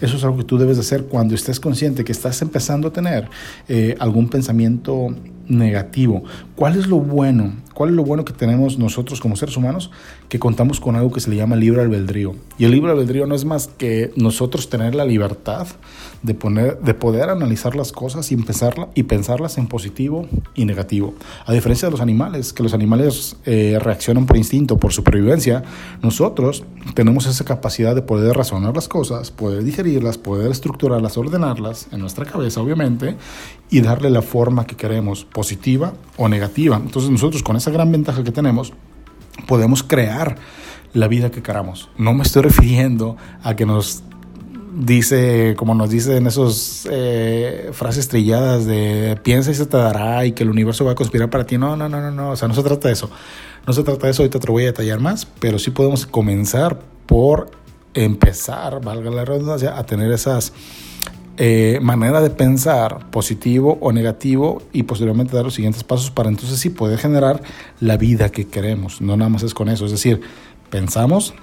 Eso 0.00 0.16
es 0.16 0.24
algo 0.24 0.38
que 0.38 0.44
tú 0.44 0.58
debes 0.58 0.76
de 0.76 0.82
hacer 0.82 1.04
cuando 1.04 1.34
estés 1.34 1.60
consciente 1.60 2.04
que 2.04 2.12
estás 2.12 2.40
empezando 2.42 2.88
a 2.88 2.92
tener 2.92 3.28
eh, 3.68 3.94
algún 3.98 4.28
pensamiento 4.28 5.14
negativo. 5.46 6.24
¿Cuál 6.56 6.78
es 6.78 6.86
lo 6.86 6.98
bueno? 6.98 7.54
¿Cuál 7.74 7.90
es 7.90 7.96
lo 7.96 8.04
bueno 8.04 8.24
que 8.24 8.32
tenemos 8.32 8.78
nosotros 8.78 9.20
como 9.20 9.36
seres 9.36 9.56
humanos? 9.56 9.90
Que 10.28 10.38
contamos 10.38 10.80
con 10.80 10.96
algo 10.96 11.12
que 11.12 11.20
se 11.20 11.30
le 11.30 11.36
llama 11.36 11.56
libre 11.56 11.82
albedrío. 11.82 12.34
Y 12.58 12.64
el 12.64 12.72
libre 12.72 12.92
albedrío 12.92 13.26
no 13.26 13.34
es 13.34 13.44
más 13.44 13.68
que 13.68 14.12
nosotros 14.16 14.68
tener 14.68 14.94
la 14.94 15.04
libertad 15.04 15.66
de, 16.22 16.34
poner, 16.34 16.80
de 16.80 16.94
poder 16.94 17.28
analizar 17.28 17.76
las 17.76 17.92
cosas 17.92 18.32
y, 18.32 18.34
empezarla, 18.34 18.88
y 18.94 19.04
pensarlas 19.04 19.58
en 19.58 19.68
positivo 19.68 20.26
y 20.54 20.64
negativo. 20.64 21.14
A 21.46 21.52
diferencia 21.52 21.86
de 21.86 21.92
los 21.92 22.00
animales, 22.00 22.52
que 22.52 22.62
los 22.62 22.72
animales 22.74 23.36
eh, 23.44 23.78
reaccionan 23.80 24.26
por 24.26 24.36
instinto, 24.36 24.78
por 24.78 24.92
supervivencia, 24.92 25.62
nosotros 26.02 26.64
tenemos 26.94 27.26
esa 27.26 27.44
capacidad 27.44 27.94
de 27.94 28.02
poder 28.02 28.36
razonar 28.36 28.74
las 28.74 28.88
cosas, 28.88 29.30
poder 29.30 29.64
digerirlas, 29.64 30.16
poder 30.16 30.50
estructurarlas, 30.50 31.16
ordenarlas 31.18 31.88
en 31.92 32.00
nuestra 32.00 32.24
cabeza, 32.24 32.60
obviamente, 32.60 33.16
y 33.70 33.82
darle 33.82 34.10
la 34.10 34.22
forma 34.22 34.66
que 34.66 34.76
queremos, 34.76 35.24
positiva 35.24 35.92
o 36.16 36.28
negativa. 36.28 36.76
Entonces 36.76 37.10
nosotros 37.10 37.42
con 37.42 37.56
esa 37.56 37.70
gran 37.70 37.92
ventaja 37.92 38.24
que 38.24 38.32
tenemos, 38.32 38.72
podemos 39.46 39.82
crear 39.82 40.36
la 40.92 41.08
vida 41.08 41.30
que 41.30 41.42
queramos. 41.42 41.90
No 41.98 42.14
me 42.14 42.22
estoy 42.22 42.42
refiriendo 42.50 43.16
a 43.42 43.56
que 43.56 43.66
nos 43.66 44.02
dice, 44.76 45.54
como 45.56 45.74
nos 45.74 45.90
dice 45.90 46.16
en 46.16 46.26
esas 46.26 46.88
eh, 46.90 47.70
frases 47.72 48.08
trilladas 48.08 48.66
de 48.66 49.18
piensa 49.22 49.50
y 49.50 49.54
se 49.54 49.66
te 49.66 49.76
dará 49.76 50.24
y 50.26 50.32
que 50.32 50.42
el 50.42 50.50
universo 50.50 50.84
va 50.84 50.92
a 50.92 50.94
conspirar 50.94 51.30
para 51.30 51.44
ti. 51.44 51.58
No, 51.58 51.76
no, 51.76 51.88
no, 51.88 52.00
no, 52.00 52.10
no. 52.10 52.30
O 52.30 52.36
sea, 52.36 52.48
no 52.48 52.54
se 52.54 52.62
trata 52.62 52.88
de 52.88 52.94
eso. 52.94 53.10
No 53.66 53.72
se 53.72 53.82
trata 53.82 54.06
de 54.06 54.12
eso, 54.12 54.22
ahorita 54.22 54.38
te 54.38 54.46
lo 54.46 54.52
voy 54.52 54.64
a 54.64 54.66
detallar 54.66 55.00
más, 55.00 55.26
pero 55.26 55.58
sí 55.58 55.70
podemos 55.70 56.06
comenzar 56.06 56.80
por 57.06 57.50
empezar, 57.94 58.80
valga 58.82 59.10
la 59.10 59.24
redundancia, 59.24 59.78
a 59.78 59.86
tener 59.86 60.12
esas 60.12 60.52
eh, 61.36 61.78
manera 61.82 62.20
de 62.20 62.30
pensar 62.30 63.10
positivo 63.10 63.78
o 63.80 63.92
negativo 63.92 64.62
y 64.72 64.84
posteriormente 64.84 65.34
dar 65.34 65.44
los 65.44 65.54
siguientes 65.54 65.82
pasos 65.82 66.10
para 66.10 66.28
entonces 66.28 66.58
sí 66.58 66.70
poder 66.70 66.98
generar 66.98 67.42
la 67.80 67.96
vida 67.96 68.30
que 68.30 68.46
queremos. 68.46 69.00
No 69.00 69.16
nada 69.16 69.28
más 69.28 69.42
es 69.42 69.54
con 69.54 69.68
eso, 69.68 69.84
es 69.86 69.90
decir, 69.90 70.20
pensamos 70.70 71.34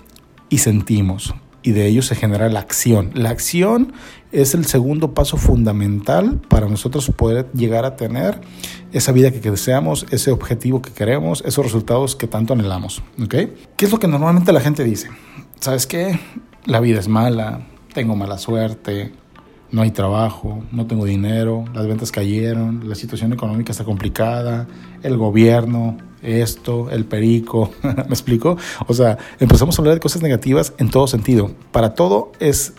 y 0.50 0.60
sentimos 0.60 1.34
y 1.64 1.72
de 1.72 1.88
ello 1.88 2.02
se 2.02 2.16
genera 2.16 2.50
la 2.50 2.60
acción. 2.60 3.12
La 3.14 3.30
acción 3.30 3.94
es 4.32 4.54
el 4.54 4.66
segundo 4.66 5.14
paso 5.14 5.38
fundamental 5.38 6.40
para 6.48 6.68
nosotros 6.68 7.12
poder 7.16 7.50
llegar 7.54 7.86
a 7.86 7.96
tener 7.96 8.42
esa 8.92 9.12
vida 9.12 9.32
que 9.32 9.40
deseamos, 9.52 10.06
ese 10.12 10.32
objetivo 10.32 10.82
que 10.82 10.92
queremos, 10.92 11.44
esos 11.46 11.66
resultados 11.66 12.16
que 12.16 12.28
tanto 12.28 12.54
anhelamos. 12.54 13.04
¿okay? 13.24 13.54
¿Qué 13.78 13.86
es 13.86 13.92
lo 13.92 14.00
que 14.00 14.08
normalmente 14.08 14.52
la 14.54 14.62
gente 14.62 14.84
dice? 14.84 15.10
¿Sabes 15.60 15.86
qué? 15.86 16.20
La 16.65 16.80
vida 16.80 17.00
es 17.00 17.08
mala, 17.08 17.68
tengo 17.94 18.15
mala 18.15 18.38
suerte, 18.38 19.12
no 19.72 19.82
hay 19.82 19.92
trabajo, 19.92 20.63
no 20.72 20.86
tengo 20.88 21.06
dinero, 21.06 21.66
las 21.74 21.88
ventas 21.88 22.12
cayeron, 22.12 22.88
la 22.88 22.96
situación 22.96 23.34
económica 23.34 23.72
está 23.72 23.84
complicada, 23.84 24.68
el 25.01 25.18
gobierno, 25.18 25.98
esto, 26.22 26.90
el 26.90 27.06
perico, 27.06 27.72
¿me 27.84 28.04
explico? 28.10 28.58
O 28.88 28.94
sea, 28.94 29.18
empezamos 29.40 29.78
a 29.78 29.82
hablar 29.82 29.96
de 29.96 30.01
cosas 30.01 30.22
negativas 30.22 30.74
en 30.78 30.90
todo 30.90 31.08
sentido. 31.08 31.51
Para 31.72 31.94
todo 31.96 32.32
es 32.40 32.74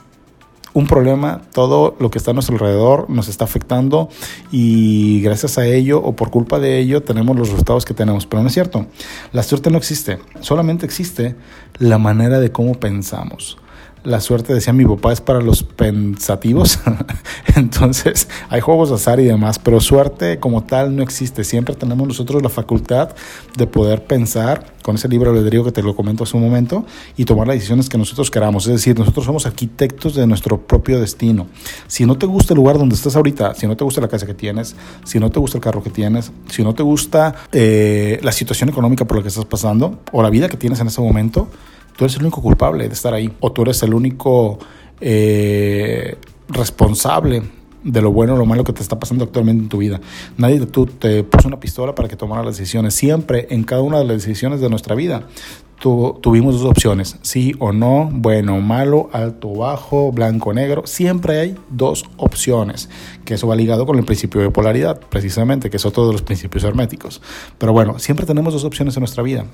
un 0.74 0.86
problema, 0.86 1.42
todo 1.52 1.96
lo 1.98 2.10
que 2.10 2.18
está 2.18 2.30
a 2.30 2.34
nuestro 2.34 2.54
alrededor 2.54 3.10
nos 3.10 3.28
está 3.28 3.44
afectando 3.44 4.08
y 4.50 5.20
gracias 5.20 5.58
a 5.58 5.66
ello 5.66 6.00
o 6.02 6.16
por 6.16 6.30
culpa 6.30 6.58
de 6.58 6.78
ello 6.78 7.02
tenemos 7.02 7.36
los 7.36 7.50
resultados 7.50 7.84
que 7.84 7.94
tenemos. 7.94 8.26
Pero 8.26 8.42
no 8.42 8.48
es 8.48 8.54
cierto, 8.54 8.86
la 9.32 9.42
suerte 9.42 9.70
no 9.70 9.78
existe, 9.78 10.18
solamente 10.40 10.86
existe 10.86 11.36
la 11.78 11.98
manera 11.98 12.40
de 12.40 12.52
cómo 12.52 12.74
pensamos 12.74 13.58
la 14.04 14.20
suerte, 14.20 14.52
decía 14.52 14.72
mi 14.72 14.84
papá, 14.84 15.12
es 15.12 15.20
para 15.20 15.40
los 15.40 15.62
pensativos. 15.62 16.78
Entonces, 17.56 18.28
hay 18.48 18.60
juegos 18.60 18.88
de 18.88 18.96
azar 18.96 19.20
y 19.20 19.24
demás, 19.24 19.58
pero 19.58 19.80
suerte 19.80 20.38
como 20.38 20.64
tal 20.64 20.96
no 20.96 21.02
existe. 21.02 21.44
Siempre 21.44 21.74
tenemos 21.74 22.06
nosotros 22.06 22.42
la 22.42 22.48
facultad 22.48 23.10
de 23.56 23.66
poder 23.66 24.04
pensar 24.04 24.72
con 24.82 24.96
ese 24.96 25.08
libro 25.08 25.30
albedrío 25.30 25.64
que 25.64 25.72
te 25.72 25.82
lo 25.82 25.94
comento 25.94 26.24
hace 26.24 26.36
un 26.36 26.42
momento 26.42 26.84
y 27.16 27.24
tomar 27.24 27.46
las 27.46 27.56
decisiones 27.56 27.88
que 27.88 27.96
nosotros 27.96 28.30
queramos. 28.30 28.66
Es 28.66 28.72
decir, 28.72 28.98
nosotros 28.98 29.24
somos 29.24 29.46
arquitectos 29.46 30.14
de 30.14 30.26
nuestro 30.26 30.60
propio 30.66 31.00
destino. 31.00 31.46
Si 31.86 32.04
no 32.04 32.18
te 32.18 32.26
gusta 32.26 32.54
el 32.54 32.56
lugar 32.56 32.78
donde 32.78 32.94
estás 32.94 33.16
ahorita, 33.16 33.54
si 33.54 33.66
no 33.66 33.76
te 33.76 33.84
gusta 33.84 34.00
la 34.00 34.08
casa 34.08 34.26
que 34.26 34.34
tienes, 34.34 34.74
si 35.04 35.20
no 35.20 35.30
te 35.30 35.38
gusta 35.38 35.58
el 35.58 35.62
carro 35.62 35.82
que 35.82 35.90
tienes, 35.90 36.32
si 36.50 36.64
no 36.64 36.74
te 36.74 36.82
gusta 36.82 37.34
eh, 37.52 38.18
la 38.22 38.32
situación 38.32 38.68
económica 38.68 39.04
por 39.04 39.18
la 39.18 39.22
que 39.22 39.28
estás 39.28 39.44
pasando 39.44 40.00
o 40.10 40.22
la 40.22 40.30
vida 40.30 40.48
que 40.48 40.56
tienes 40.56 40.80
en 40.80 40.88
ese 40.88 41.00
momento, 41.00 41.48
tú 41.96 42.04
eres 42.04 42.16
el 42.16 42.22
único 42.22 42.42
culpable 42.42 42.88
de 42.88 42.94
estar 42.94 43.14
ahí 43.14 43.32
o 43.40 43.52
tú 43.52 43.62
eres 43.62 43.82
el 43.82 43.94
único 43.94 44.58
eh, 45.00 46.16
responsable 46.48 47.42
de 47.84 48.00
lo 48.00 48.12
bueno 48.12 48.34
o 48.34 48.36
lo 48.36 48.46
malo 48.46 48.64
que 48.64 48.72
te 48.72 48.82
está 48.82 48.98
pasando 48.98 49.24
actualmente 49.24 49.62
en 49.64 49.68
tu 49.68 49.78
vida. 49.78 50.00
Nadie 50.36 50.60
de 50.60 50.66
tú 50.66 50.86
te 50.86 51.24
puso 51.24 51.48
una 51.48 51.58
pistola 51.58 51.94
para 51.94 52.08
que 52.08 52.16
tomaras 52.16 52.44
las 52.46 52.56
decisiones. 52.56 52.94
Siempre 52.94 53.48
en 53.50 53.64
cada 53.64 53.82
una 53.82 53.98
de 53.98 54.04
las 54.04 54.24
decisiones 54.24 54.60
de 54.60 54.68
nuestra 54.68 54.94
vida 54.94 55.26
tuvimos 55.82 56.60
dos 56.60 56.70
opciones, 56.70 57.16
sí 57.22 57.54
o 57.58 57.72
no, 57.72 58.08
bueno 58.12 58.54
o 58.54 58.60
malo, 58.60 59.10
alto 59.12 59.48
o 59.50 59.58
bajo, 59.58 60.12
blanco 60.12 60.50
o 60.50 60.52
negro. 60.52 60.86
Siempre 60.86 61.40
hay 61.40 61.56
dos 61.70 62.04
opciones, 62.18 62.88
que 63.24 63.34
eso 63.34 63.48
va 63.48 63.56
ligado 63.56 63.84
con 63.84 63.98
el 63.98 64.04
principio 64.04 64.40
de 64.40 64.50
polaridad, 64.50 65.00
precisamente, 65.00 65.70
que 65.70 65.78
es 65.78 65.84
otro 65.84 66.06
de 66.06 66.12
los 66.12 66.22
principios 66.22 66.62
herméticos. 66.62 67.20
Pero 67.58 67.72
bueno, 67.72 67.98
siempre 67.98 68.26
tenemos 68.26 68.52
dos 68.52 68.64
opciones 68.64 68.96
en 68.96 69.00
nuestra 69.00 69.24
vida. 69.24 69.44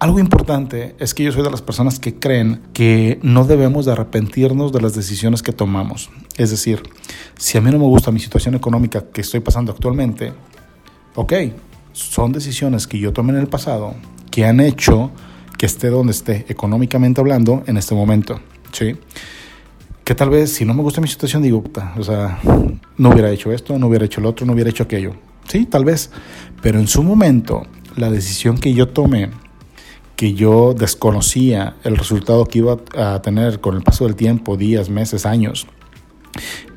Algo 0.00 0.18
importante 0.18 0.94
es 0.98 1.12
que 1.12 1.24
yo 1.24 1.30
soy 1.30 1.42
de 1.42 1.50
las 1.50 1.60
personas 1.60 2.00
que 2.00 2.14
creen 2.14 2.62
que 2.72 3.18
no 3.22 3.44
debemos 3.44 3.84
de 3.84 3.92
arrepentirnos 3.92 4.72
de 4.72 4.80
las 4.80 4.94
decisiones 4.94 5.42
que 5.42 5.52
tomamos. 5.52 6.08
Es 6.38 6.48
decir, 6.48 6.82
si 7.36 7.58
a 7.58 7.60
mí 7.60 7.70
no 7.70 7.78
me 7.78 7.84
gusta 7.84 8.10
mi 8.10 8.18
situación 8.18 8.54
económica 8.54 9.04
que 9.12 9.20
estoy 9.20 9.40
pasando 9.40 9.72
actualmente, 9.72 10.32
ok, 11.16 11.34
son 11.92 12.32
decisiones 12.32 12.86
que 12.86 12.98
yo 12.98 13.12
tomé 13.12 13.34
en 13.34 13.40
el 13.40 13.48
pasado 13.48 13.94
que 14.30 14.46
han 14.46 14.60
hecho 14.60 15.10
que 15.58 15.66
esté 15.66 15.90
donde 15.90 16.12
esté, 16.12 16.46
económicamente 16.48 17.20
hablando, 17.20 17.62
en 17.66 17.76
este 17.76 17.94
momento. 17.94 18.40
¿sí? 18.72 18.96
Que 20.02 20.14
tal 20.14 20.30
vez 20.30 20.50
si 20.50 20.64
no 20.64 20.72
me 20.72 20.80
gusta 20.80 21.02
mi 21.02 21.08
situación, 21.08 21.42
digo, 21.42 21.62
o 21.98 22.02
sea, 22.02 22.40
no 22.96 23.10
hubiera 23.10 23.30
hecho 23.30 23.52
esto, 23.52 23.78
no 23.78 23.88
hubiera 23.88 24.06
hecho 24.06 24.22
lo 24.22 24.30
otro, 24.30 24.46
no 24.46 24.54
hubiera 24.54 24.70
hecho 24.70 24.84
aquello. 24.84 25.12
Sí, 25.46 25.66
tal 25.66 25.84
vez. 25.84 26.10
Pero 26.62 26.78
en 26.78 26.88
su 26.88 27.02
momento, 27.02 27.66
la 27.96 28.10
decisión 28.10 28.56
que 28.56 28.72
yo 28.72 28.88
tomé, 28.88 29.28
que 30.20 30.34
yo 30.34 30.74
desconocía 30.74 31.76
el 31.82 31.96
resultado 31.96 32.44
que 32.44 32.58
iba 32.58 32.76
a 32.94 33.22
tener 33.22 33.58
con 33.58 33.74
el 33.74 33.80
paso 33.80 34.04
del 34.04 34.16
tiempo, 34.16 34.58
días, 34.58 34.90
meses, 34.90 35.24
años, 35.24 35.66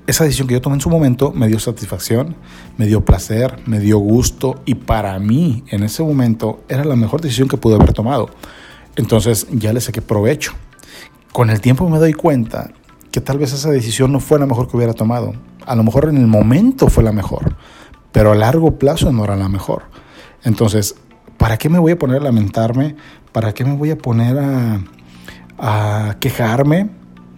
esa 0.07 0.23
decisión 0.23 0.47
que 0.47 0.53
yo 0.53 0.61
tomé 0.61 0.75
en 0.75 0.79
su 0.79 0.89
momento 0.89 1.33
me 1.33 1.49
dio 1.49 1.59
satisfacción, 1.59 2.37
me 2.77 2.85
dio 2.85 3.03
placer, 3.03 3.59
me 3.65 3.81
dio 3.81 3.97
gusto 3.97 4.61
y 4.63 4.75
para 4.75 5.19
mí 5.19 5.65
en 5.71 5.83
ese 5.83 6.03
momento 6.03 6.63
era 6.69 6.85
la 6.85 6.95
mejor 6.95 7.19
decisión 7.19 7.49
que 7.49 7.57
pude 7.57 7.75
haber 7.75 7.91
tomado. 7.91 8.29
Entonces 8.95 9.45
ya 9.51 9.73
le 9.73 9.81
saqué 9.81 10.01
provecho. 10.01 10.53
Con 11.33 11.49
el 11.49 11.59
tiempo 11.59 11.89
me 11.89 11.99
doy 11.99 12.13
cuenta 12.13 12.71
que 13.11 13.19
tal 13.19 13.39
vez 13.39 13.51
esa 13.51 13.71
decisión 13.71 14.13
no 14.13 14.21
fue 14.21 14.39
la 14.39 14.45
mejor 14.45 14.69
que 14.69 14.77
hubiera 14.77 14.93
tomado. 14.93 15.33
A 15.65 15.75
lo 15.75 15.83
mejor 15.83 16.07
en 16.07 16.15
el 16.15 16.27
momento 16.27 16.87
fue 16.87 17.03
la 17.03 17.11
mejor, 17.11 17.57
pero 18.13 18.31
a 18.31 18.35
largo 18.35 18.79
plazo 18.79 19.11
no 19.11 19.25
era 19.25 19.35
la 19.35 19.49
mejor. 19.49 19.83
Entonces, 20.45 20.95
¿para 21.37 21.57
qué 21.57 21.69
me 21.69 21.79
voy 21.79 21.93
a 21.93 21.99
poner 21.99 22.21
a 22.21 22.23
lamentarme? 22.23 22.95
¿Para 23.31 23.53
qué 23.53 23.65
me 23.65 23.75
voy 23.75 23.91
a 23.91 23.97
poner 23.97 24.37
a, 24.39 26.15
quejarme? 26.19 26.89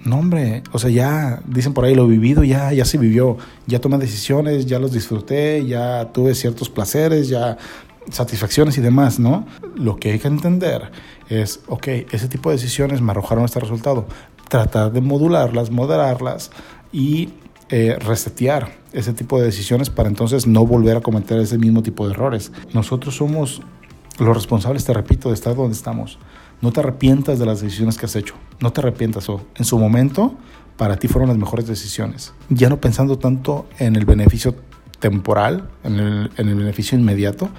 No, 0.03 0.19
hombre, 0.19 0.61
o 0.71 0.77
sea, 0.77 0.91
ya 0.91 1.41
dicen 1.47 1.73
por 1.73 1.85
ahí 1.85 1.95
lo 1.95 2.07
vivido, 2.07 2.43
ya, 2.43 2.71
ya 2.71 2.85
se 2.85 2.97
vivió, 2.97 3.37
ya 3.65 3.79
tomé 3.79 3.97
decisiones, 3.97 4.67
ya 4.67 4.77
los 4.77 4.91
disfruté, 4.91 5.65
ya 5.65 6.11
tuve 6.13 6.35
ciertos 6.35 6.69
placeres, 6.69 7.27
ya 7.27 7.57
satisfacciones 8.11 8.77
y 8.77 8.81
demás, 8.81 9.19
¿no? 9.19 9.45
Lo 9.75 9.97
que 9.97 10.11
hay 10.11 10.19
que 10.19 10.27
entender 10.27 10.91
es, 11.29 11.61
ok, 11.67 11.87
ese 12.11 12.27
tipo 12.27 12.49
de 12.49 12.57
decisiones 12.57 13.01
me 13.01 13.11
arrojaron 13.11 13.45
este 13.45 13.59
resultado. 13.59 14.05
Tratar 14.47 14.91
de 14.91 15.01
modularlas, 15.01 15.71
moderarlas 15.71 16.51
y 16.91 17.29
eh, 17.69 17.97
resetear 17.99 18.71
ese 18.93 19.11
tipo 19.11 19.39
de 19.39 19.45
decisiones 19.45 19.89
para 19.89 20.07
entonces 20.07 20.45
no 20.45 20.65
volver 20.67 20.97
a 20.97 21.01
cometer 21.01 21.39
ese 21.39 21.57
mismo 21.57 21.81
tipo 21.81 22.05
de 22.05 22.13
errores. 22.13 22.51
Nosotros 22.73 23.15
somos 23.15 23.61
los 24.19 24.35
responsables, 24.35 24.85
te 24.85 24.93
repito, 24.93 25.29
de 25.29 25.35
estar 25.35 25.55
donde 25.55 25.73
estamos. 25.73 26.19
No 26.61 26.71
te 26.71 26.79
arrepientas 26.79 27.39
de 27.39 27.45
las 27.45 27.61
decisiones 27.61 27.97
que 27.97 28.05
has 28.05 28.15
hecho. 28.15 28.35
No 28.59 28.71
te 28.71 28.81
arrepientas. 28.81 29.29
O 29.29 29.41
en 29.55 29.65
su 29.65 29.77
momento, 29.77 30.35
para 30.77 30.97
ti 30.97 31.07
fueron 31.07 31.29
las 31.29 31.37
mejores 31.37 31.67
decisiones. 31.67 32.33
Ya 32.49 32.69
no 32.69 32.79
pensando 32.79 33.17
tanto 33.17 33.67
en 33.77 33.95
el 33.95 34.05
beneficio 34.05 34.55
temporal, 35.05 35.69
en 35.83 35.99
el, 35.99 36.31
en 36.35 36.49
el, 36.49 36.55
beneficio 36.55 36.97
inmediato, 36.97 37.49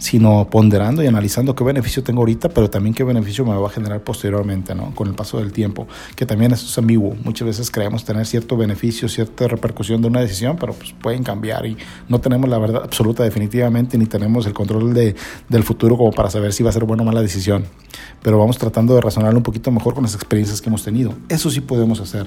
sino 0.00 0.48
ponderando 0.50 1.04
y 1.04 1.06
analizando 1.06 1.54
qué 1.54 1.62
beneficio 1.62 2.02
tengo 2.02 2.22
ahorita, 2.22 2.48
pero 2.48 2.68
también 2.68 2.96
qué 2.96 3.04
beneficio 3.04 3.44
me 3.44 3.54
va 3.54 3.64
a 3.68 3.70
generar 3.70 4.02
posteriormente, 4.02 4.74
¿no? 4.74 4.92
Con 4.92 5.06
el 5.06 5.14
paso 5.14 5.38
del 5.38 5.52
tiempo, 5.52 5.86
que 6.16 6.26
también 6.26 6.50
eso 6.50 6.66
es 6.66 6.76
ambiguo. 6.78 7.14
Muchas 7.22 7.46
veces 7.46 7.70
creemos 7.70 8.04
tener 8.04 8.26
cierto 8.26 8.56
beneficio, 8.56 9.08
cierta 9.08 9.46
repercusión 9.46 10.02
de 10.02 10.08
una 10.08 10.20
decisión, 10.20 10.56
pero 10.58 10.72
pues 10.72 10.94
pueden 11.00 11.22
cambiar 11.22 11.64
y 11.64 11.76
no 12.08 12.20
tenemos 12.20 12.50
la 12.50 12.58
verdad 12.58 12.82
absoluta 12.82 13.22
definitivamente, 13.22 13.96
ni 13.98 14.06
tenemos 14.06 14.44
el 14.46 14.52
control 14.52 14.92
de, 14.92 15.14
del 15.48 15.62
futuro 15.62 15.96
como 15.96 16.10
para 16.10 16.28
saber 16.28 16.52
si 16.52 16.64
va 16.64 16.70
a 16.70 16.72
ser 16.72 16.86
buena 16.86 17.04
o 17.04 17.06
mala 17.06 17.22
decisión. 17.22 17.66
Pero 18.20 18.36
vamos 18.36 18.58
tratando 18.58 18.96
de 18.96 19.00
razonarlo 19.00 19.38
un 19.38 19.44
poquito 19.44 19.70
mejor 19.70 19.94
con 19.94 20.02
las 20.02 20.16
experiencias 20.16 20.60
que 20.60 20.70
hemos 20.70 20.82
tenido. 20.82 21.14
Eso 21.28 21.50
sí 21.50 21.60
podemos 21.60 22.00
hacer. 22.00 22.26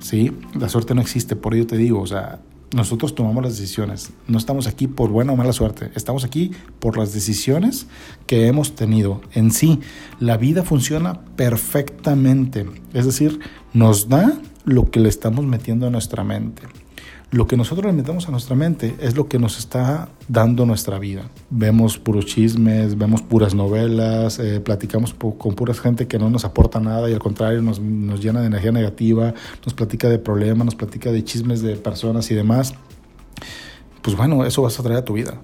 ¿sí? 0.00 0.32
La 0.58 0.70
suerte 0.70 0.94
no 0.94 1.02
existe, 1.02 1.36
por 1.36 1.54
ello 1.54 1.66
te 1.66 1.76
digo, 1.76 2.00
o 2.00 2.06
sea, 2.06 2.38
nosotros 2.74 3.14
tomamos 3.14 3.42
las 3.44 3.56
decisiones. 3.56 4.10
No 4.26 4.36
estamos 4.36 4.66
aquí 4.66 4.88
por 4.88 5.10
buena 5.10 5.32
o 5.32 5.36
mala 5.36 5.52
suerte. 5.52 5.90
Estamos 5.94 6.24
aquí 6.24 6.50
por 6.80 6.98
las 6.98 7.14
decisiones 7.14 7.86
que 8.26 8.48
hemos 8.48 8.74
tenido. 8.74 9.20
En 9.32 9.52
sí, 9.52 9.80
la 10.18 10.36
vida 10.36 10.64
funciona 10.64 11.20
perfectamente. 11.36 12.66
Es 12.92 13.06
decir, 13.06 13.38
nos 13.72 14.08
da 14.08 14.40
lo 14.64 14.90
que 14.90 15.00
le 15.00 15.08
estamos 15.08 15.44
metiendo 15.44 15.86
a 15.86 15.90
nuestra 15.90 16.24
mente. 16.24 16.62
Lo 17.34 17.48
que 17.48 17.56
nosotros 17.56 17.92
le 17.92 18.00
a 18.00 18.30
nuestra 18.30 18.54
mente 18.54 18.94
es 19.00 19.16
lo 19.16 19.26
que 19.26 19.40
nos 19.40 19.58
está 19.58 20.08
dando 20.28 20.66
nuestra 20.66 21.00
vida. 21.00 21.22
Vemos 21.50 21.98
puros 21.98 22.26
chismes, 22.26 22.96
vemos 22.96 23.22
puras 23.22 23.56
novelas, 23.56 24.38
eh, 24.38 24.60
platicamos 24.60 25.14
con 25.14 25.56
pura 25.56 25.74
gente 25.74 26.06
que 26.06 26.16
no 26.16 26.30
nos 26.30 26.44
aporta 26.44 26.78
nada 26.78 27.10
y 27.10 27.12
al 27.12 27.18
contrario 27.18 27.60
nos, 27.60 27.80
nos 27.80 28.22
llena 28.22 28.40
de 28.40 28.46
energía 28.46 28.70
negativa, 28.70 29.34
nos 29.64 29.74
platica 29.74 30.08
de 30.08 30.20
problemas, 30.20 30.64
nos 30.64 30.76
platica 30.76 31.10
de 31.10 31.24
chismes 31.24 31.60
de 31.60 31.74
personas 31.74 32.30
y 32.30 32.36
demás. 32.36 32.74
Pues 34.00 34.16
bueno, 34.16 34.44
eso 34.44 34.62
vas 34.62 34.78
a 34.78 34.84
traer 34.84 35.00
a 35.00 35.04
tu 35.04 35.14
vida 35.14 35.36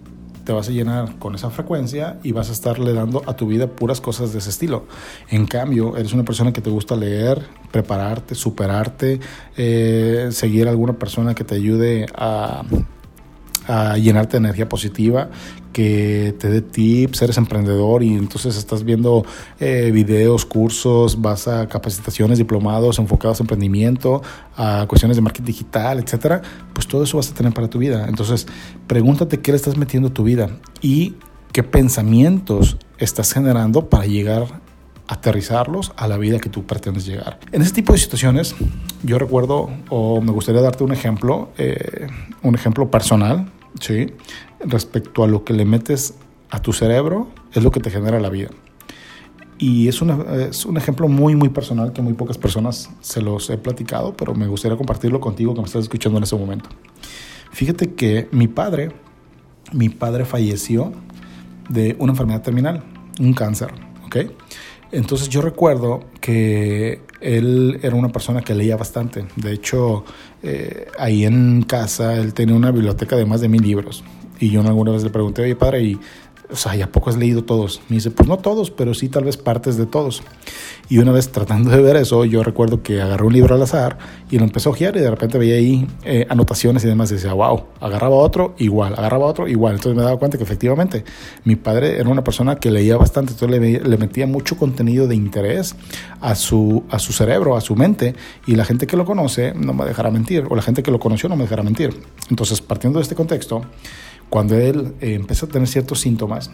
te 0.51 0.55
vas 0.55 0.67
a 0.67 0.73
llenar 0.73 1.17
con 1.21 1.37
esa 1.37 1.49
frecuencia 1.49 2.19
y 2.25 2.33
vas 2.33 2.49
a 2.49 2.53
estarle 2.53 2.93
dando 2.93 3.23
a 3.25 3.37
tu 3.37 3.47
vida 3.47 3.69
puras 3.69 4.01
cosas 4.01 4.33
de 4.33 4.41
ese 4.41 4.51
estilo. 4.51 4.85
En 5.29 5.47
cambio, 5.47 5.97
eres 5.97 6.13
una 6.13 6.25
persona 6.25 6.53
que 6.53 6.61
te 6.61 6.71
gusta 6.71 6.97
leer, 6.97 7.47
prepararte, 7.71 8.35
superarte, 8.35 9.21
eh, 9.57 10.31
seguir 10.33 10.67
a 10.67 10.71
alguna 10.71 10.95
persona 10.95 11.37
que 11.37 11.45
te 11.45 11.55
ayude 11.55 12.07
a 12.17 12.65
a 13.71 13.97
llenarte 13.97 14.33
de 14.33 14.39
energía 14.39 14.69
positiva, 14.69 15.31
que 15.73 16.35
te 16.41 16.51
dé 16.51 16.61
tips, 16.61 17.23
eres 17.23 17.39
emprendedor 17.39 18.03
y 18.03 18.15
entonces 18.15 18.57
estás 18.57 18.83
viendo 18.83 19.25
eh, 19.61 19.93
videos, 19.93 20.45
cursos, 20.45 21.21
vas 21.21 21.47
a 21.47 21.69
capacitaciones, 21.69 22.39
diplomados 22.39 22.99
enfocados 22.99 23.39
a 23.39 23.45
emprendimiento, 23.45 24.23
a 24.57 24.87
cuestiones 24.89 25.17
de 25.17 25.23
marketing 25.23 25.47
digital, 25.47 26.01
etcétera, 26.01 26.43
pues 26.73 26.89
todo 26.89 27.05
eso 27.05 27.17
vas 27.17 27.31
a 27.31 27.35
tener 27.35 27.53
para 27.53 27.71
tu 27.71 27.79
vida. 27.79 28.07
Entonces, 28.09 28.49
pregúntate 28.89 29.41
qué 29.41 29.53
le 29.53 29.57
estás 29.57 29.77
metiendo 29.77 30.09
a 30.09 30.13
tu 30.13 30.25
vida 30.25 30.51
y 30.83 31.15
qué 31.53 31.63
pensamientos 31.63 32.77
estás 32.99 33.33
generando 33.33 33.89
para 33.89 34.07
llegar 34.07 34.61
aterrizarlos 35.07 35.93
a 35.97 36.07
la 36.07 36.19
vida 36.19 36.39
que 36.39 36.49
tú 36.49 36.67
pretendes 36.67 37.05
llegar. 37.05 37.41
En 37.51 37.63
ese 37.63 37.73
tipo 37.73 37.93
de 37.93 37.99
situaciones, 37.99 38.55
yo 39.03 39.19
recuerdo 39.19 39.69
o 39.89 40.21
me 40.21 40.31
gustaría 40.31 40.61
darte 40.61 40.85
un 40.85 40.93
ejemplo, 40.93 41.51
eh, 41.59 42.07
un 42.43 42.55
ejemplo 42.55 42.93
personal 42.93 43.51
¿sí? 43.79 44.13
Respecto 44.61 45.25
a 45.25 45.27
lo 45.27 45.45
que 45.45 45.53
le 45.53 45.65
metes 45.65 46.15
a 46.51 46.61
tu 46.61 46.73
cerebro, 46.73 47.29
es 47.53 47.63
lo 47.63 47.71
que 47.71 47.81
te 47.81 47.91
genera 47.91 48.21
la 48.21 48.29
vida. 48.29 48.49
Y 49.59 49.89
es, 49.89 50.01
es 50.51 50.65
un 50.65 50.77
ejemplo 50.79 51.07
muy, 51.07 51.37
muy 51.37 51.51
personal 51.51 51.93
que 51.93 52.01
muy 52.01 52.15
pocas 52.15 52.39
personas 52.39 52.91
se 53.01 53.21
los 53.21 53.51
he 53.51 53.59
platicado, 53.59 54.17
pero 54.17 54.35
me 54.35 54.47
gustaría 54.47 54.77
compartirlo 54.77 55.21
contigo 55.21 55.55
que 55.55 55.61
me 55.61 55.67
estás 55.67 55.83
escuchando 55.83 56.19
en 56.19 56.25
ese 56.25 56.35
momento. 56.35 56.71
Fíjate 57.53 57.93
que 57.95 58.29
mi 58.33 58.49
padre, 58.49 58.93
mi 59.73 59.91
padre 59.91 60.25
falleció 60.25 60.93
de 61.69 61.95
una 61.99 62.13
enfermedad 62.13 62.43
terminal, 62.43 62.83
un 63.21 63.35
cáncer, 63.35 63.73
¿ok? 64.07 64.17
Entonces 64.93 65.29
yo 65.29 65.41
recuerdo 65.41 66.05
que 66.21 67.01
él 67.21 67.79
era 67.83 67.95
una 67.95 68.09
persona 68.09 68.43
que 68.43 68.55
leía 68.55 68.77
bastante. 68.77 69.27
De 69.37 69.53
hecho, 69.53 70.05
eh, 70.43 70.89
ahí 70.99 71.25
en 71.25 71.63
casa 71.63 72.17
él 72.17 72.35
tenía 72.35 72.55
una 72.55 72.71
biblioteca 72.71 73.17
de 73.17 73.25
más 73.25 73.41
de 73.41 73.49
mil 73.49 73.63
libros. 73.63 74.03
Y 74.41 74.51
yo 74.51 74.63
alguna 74.63 74.91
vez 74.93 75.05
le 75.05 75.11
pregunté, 75.11 75.43
oye 75.43 75.55
padre, 75.55 75.83
¿y 75.83 76.01
o 76.53 76.57
sea, 76.57 76.75
¿ya 76.75 76.91
poco 76.91 77.11
has 77.11 77.17
leído 77.17 77.45
todos? 77.45 77.81
Me 77.89 77.97
dice, 77.97 78.11
pues 78.11 78.29
no 78.29 78.39
todos, 78.39 78.71
pero 78.71 78.95
sí 78.95 79.09
tal 79.09 79.25
vez 79.25 79.37
partes 79.37 79.77
de 79.77 79.87
todos. 79.87 80.23
Y 80.89 80.99
una 80.99 81.13
vez 81.13 81.31
tratando 81.31 81.71
de 81.71 81.81
ver 81.81 81.97
eso, 81.97 82.25
yo 82.25 82.43
recuerdo 82.43 82.83
que 82.83 83.01
agarré 83.01 83.25
un 83.25 83.33
libro 83.33 83.55
al 83.55 83.63
azar 83.63 83.99
y 84.31 84.39
lo 84.39 84.45
empezó 84.45 84.71
a 84.71 84.73
ojear 84.73 84.97
y 84.97 85.01
de 85.01 85.11
repente 85.11 85.39
veía 85.39 85.55
ahí 85.55 85.87
eh, 86.05 86.27
anotaciones 86.29 86.85
y 86.85 86.89
demás 86.89 87.11
y 87.13 87.15
decía, 87.15 87.33
wow, 87.33 87.65
agarraba 87.81 88.17
otro 88.17 88.55
igual, 88.59 88.95
agarraba 88.95 89.27
otro 89.27 89.47
igual. 89.47 89.75
Entonces 89.75 89.97
me 89.97 90.03
daba 90.03 90.19
cuenta 90.19 90.37
que 90.37 90.45
efectivamente 90.45 91.05
mi 91.45 91.57
padre 91.57 91.99
era 92.01 92.09
una 92.09 92.25
persona 92.25 92.57
que 92.57 92.71
leía 92.71 92.97
bastante, 92.97 93.33
entonces 93.33 93.61
le, 93.61 93.81
le 93.81 93.97
metía 93.99 94.27
mucho 94.27 94.57
contenido 94.57 95.07
de 95.07 95.15
interés 95.15 95.77
a 96.21 96.35
su, 96.35 96.85
a 96.91 96.99
su 96.99 97.13
cerebro, 97.13 97.57
a 97.57 97.61
su 97.61 97.77
mente 97.77 98.15
y 98.47 98.57
la 98.57 98.65
gente 98.65 98.87
que 98.87 98.97
lo 98.97 99.05
conoce 99.05 99.55
no 99.55 99.73
me 99.73 99.85
dejará 99.85 100.11
mentir 100.11 100.45
o 100.49 100.57
la 100.57 100.63
gente 100.63 100.83
que 100.83 100.91
lo 100.91 100.99
conoció 100.99 101.29
no 101.29 101.37
me 101.37 101.45
dejará 101.45 101.63
mentir. 101.63 102.01
Entonces, 102.29 102.61
partiendo 102.61 102.99
de 102.99 103.05
este 103.05 103.15
contexto, 103.15 103.63
cuando 104.31 104.57
él 104.57 104.95
eh, 105.01 105.15
empezó 105.15 105.47
a 105.47 105.49
tener 105.49 105.69
ciertos 105.69 106.01
síntomas, 106.01 106.51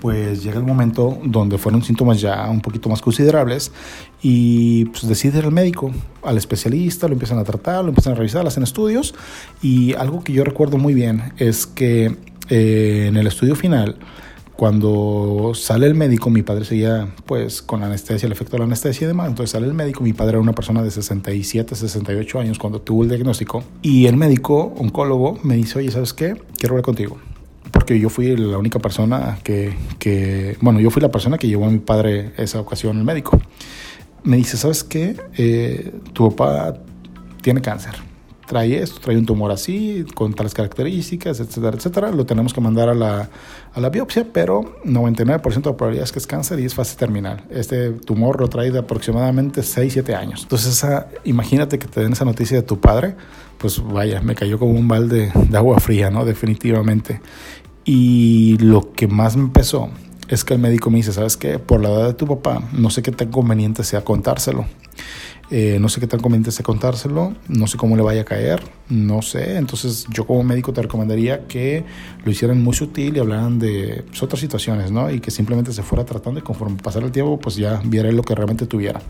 pues 0.00 0.42
llega 0.42 0.58
el 0.58 0.64
momento 0.64 1.18
donde 1.24 1.58
fueron 1.58 1.82
síntomas 1.82 2.20
ya 2.20 2.48
un 2.48 2.60
poquito 2.60 2.88
más 2.88 3.00
considerables 3.00 3.72
y 4.22 4.86
pues 4.86 5.06
decide 5.08 5.38
ir 5.38 5.44
al 5.44 5.52
médico, 5.52 5.92
al 6.22 6.36
especialista, 6.36 7.08
lo 7.08 7.14
empiezan 7.14 7.38
a 7.38 7.44
tratar, 7.44 7.82
lo 7.84 7.90
empiezan 7.90 8.12
a 8.14 8.16
revisar, 8.16 8.46
hacen 8.46 8.62
estudios 8.62 9.14
y 9.62 9.94
algo 9.94 10.22
que 10.22 10.32
yo 10.32 10.44
recuerdo 10.44 10.78
muy 10.78 10.94
bien 10.94 11.32
es 11.36 11.66
que 11.66 12.16
eh, 12.48 13.06
en 13.08 13.16
el 13.16 13.26
estudio 13.26 13.54
final, 13.54 13.96
cuando 14.58 15.52
sale 15.54 15.86
el 15.86 15.94
médico, 15.94 16.30
mi 16.30 16.42
padre 16.42 16.64
seguía 16.64 17.06
pues 17.26 17.62
con 17.62 17.78
la 17.78 17.86
anestesia, 17.86 18.26
el 18.26 18.32
efecto 18.32 18.54
de 18.54 18.58
la 18.58 18.64
anestesia 18.64 19.04
y 19.04 19.06
demás. 19.06 19.28
Entonces 19.28 19.52
sale 19.52 19.68
el 19.68 19.72
médico, 19.72 20.02
mi 20.02 20.12
padre 20.12 20.30
era 20.30 20.40
una 20.40 20.52
persona 20.52 20.82
de 20.82 20.90
67, 20.90 21.76
68 21.76 22.40
años 22.40 22.58
cuando 22.58 22.80
tuvo 22.80 23.04
el 23.04 23.08
diagnóstico. 23.08 23.62
Y 23.82 24.06
el 24.06 24.16
médico, 24.16 24.74
oncólogo, 24.76 25.38
me 25.44 25.54
dice, 25.54 25.78
oye, 25.78 25.92
¿sabes 25.92 26.12
qué? 26.12 26.34
Quiero 26.56 26.72
hablar 26.72 26.82
contigo 26.82 27.18
porque 27.70 28.00
yo 28.00 28.08
fui 28.08 28.36
la 28.36 28.58
única 28.58 28.80
persona 28.80 29.38
que, 29.44 29.74
que, 30.00 30.56
bueno, 30.60 30.80
yo 30.80 30.90
fui 30.90 31.02
la 31.02 31.12
persona 31.12 31.38
que 31.38 31.46
llevó 31.46 31.66
a 31.66 31.70
mi 31.70 31.78
padre 31.78 32.32
esa 32.36 32.60
ocasión 32.60 32.98
al 32.98 33.04
médico. 33.04 33.40
Me 34.24 34.38
dice, 34.38 34.56
¿sabes 34.56 34.82
qué? 34.82 35.14
Eh, 35.36 35.92
tu 36.14 36.34
papá 36.34 36.80
tiene 37.42 37.60
cáncer. 37.60 38.07
Trae 38.48 38.82
esto, 38.82 38.98
trae 39.00 39.16
un 39.16 39.26
tumor 39.26 39.50
así, 39.50 40.06
con 40.14 40.32
tales 40.32 40.54
características, 40.54 41.38
etcétera, 41.40 41.76
etcétera. 41.76 42.10
Lo 42.10 42.24
tenemos 42.24 42.54
que 42.54 42.60
mandar 42.62 42.88
a 42.88 42.94
la, 42.94 43.28
a 43.74 43.80
la 43.80 43.90
biopsia, 43.90 44.26
pero 44.32 44.80
99% 44.84 45.54
de 45.54 45.72
probabilidades 45.74 46.12
que 46.12 46.18
es 46.18 46.26
cáncer 46.26 46.58
y 46.58 46.64
es 46.64 46.74
fase 46.74 46.96
terminal. 46.96 47.44
Este 47.50 47.90
tumor 47.90 48.40
lo 48.40 48.48
trae 48.48 48.70
de 48.70 48.78
aproximadamente 48.78 49.62
6, 49.62 49.92
7 49.92 50.14
años. 50.14 50.42
Entonces, 50.44 50.84
imagínate 51.24 51.78
que 51.78 51.86
te 51.86 52.00
den 52.00 52.12
esa 52.12 52.24
noticia 52.24 52.56
de 52.56 52.62
tu 52.62 52.80
padre, 52.80 53.16
pues 53.58 53.82
vaya, 53.84 54.22
me 54.22 54.34
cayó 54.34 54.58
como 54.58 54.72
un 54.72 54.88
balde 54.88 55.30
de 55.34 55.56
agua 55.56 55.78
fría, 55.78 56.10
¿no? 56.10 56.24
Definitivamente. 56.24 57.20
Y 57.84 58.56
lo 58.58 58.92
que 58.92 59.08
más 59.08 59.36
me 59.36 59.42
empezó 59.42 59.90
es 60.28 60.44
que 60.44 60.54
el 60.54 60.60
médico 60.60 60.90
me 60.90 60.98
dice, 60.98 61.12
¿sabes 61.12 61.36
qué? 61.36 61.58
Por 61.58 61.80
la 61.80 61.88
edad 61.88 62.06
de 62.06 62.14
tu 62.14 62.26
papá, 62.26 62.62
no 62.72 62.90
sé 62.90 63.02
qué 63.02 63.12
tan 63.12 63.30
conveniente 63.30 63.82
sea 63.82 64.04
contárselo. 64.04 64.66
Eh, 65.50 65.78
no 65.80 65.88
sé 65.88 65.98
qué 65.98 66.06
tan 66.06 66.20
conveniente 66.20 66.50
sea 66.52 66.62
contárselo, 66.62 67.32
no 67.48 67.66
sé 67.66 67.78
cómo 67.78 67.96
le 67.96 68.02
vaya 68.02 68.20
a 68.20 68.24
caer, 68.24 68.62
no 68.90 69.22
sé. 69.22 69.56
Entonces 69.56 70.06
yo 70.10 70.26
como 70.26 70.42
médico 70.42 70.72
te 70.74 70.82
recomendaría 70.82 71.46
que 71.46 71.84
lo 72.24 72.30
hicieran 72.30 72.62
muy 72.62 72.74
sutil 72.74 73.16
y 73.16 73.20
hablaran 73.20 73.58
de 73.58 74.04
pues, 74.08 74.22
otras 74.22 74.40
situaciones, 74.40 74.90
¿no? 74.90 75.10
Y 75.10 75.20
que 75.20 75.30
simplemente 75.30 75.72
se 75.72 75.82
fuera 75.82 76.04
tratando 76.04 76.40
y 76.40 76.42
conforme 76.42 76.76
pasara 76.82 77.06
el 77.06 77.12
tiempo, 77.12 77.38
pues 77.38 77.56
ya 77.56 77.80
viera 77.84 78.12
lo 78.12 78.22
que 78.22 78.34
realmente 78.34 78.66
tuviera. 78.66 79.00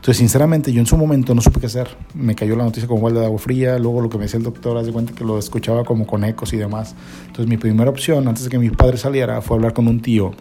Entonces, 0.00 0.16
sinceramente, 0.16 0.72
yo 0.72 0.80
en 0.80 0.86
su 0.86 0.96
momento 0.96 1.34
no 1.34 1.42
supe 1.42 1.60
qué 1.60 1.66
hacer. 1.66 1.88
Me 2.14 2.34
cayó 2.34 2.56
la 2.56 2.64
noticia 2.64 2.88
con 2.88 3.02
balde 3.02 3.20
de 3.20 3.26
agua 3.26 3.38
fría, 3.38 3.78
luego 3.78 4.00
lo 4.00 4.08
que 4.08 4.16
me 4.16 4.24
decía 4.24 4.38
el 4.38 4.44
doctor, 4.44 4.78
haz 4.78 4.88
cuenta 4.88 5.12
que 5.12 5.24
lo 5.24 5.38
escuchaba 5.38 5.84
como 5.84 6.06
con 6.06 6.24
ecos 6.24 6.54
y 6.54 6.56
demás. 6.56 6.94
Entonces, 7.26 7.46
mi 7.46 7.58
primera 7.58 7.90
opción, 7.90 8.26
antes 8.26 8.44
de 8.44 8.50
que 8.50 8.58
mi 8.58 8.70
padre 8.70 8.96
saliera, 8.96 9.42
fue 9.42 9.58
hablar 9.58 9.74
con 9.74 9.86
un 9.88 10.00
tío 10.00 10.32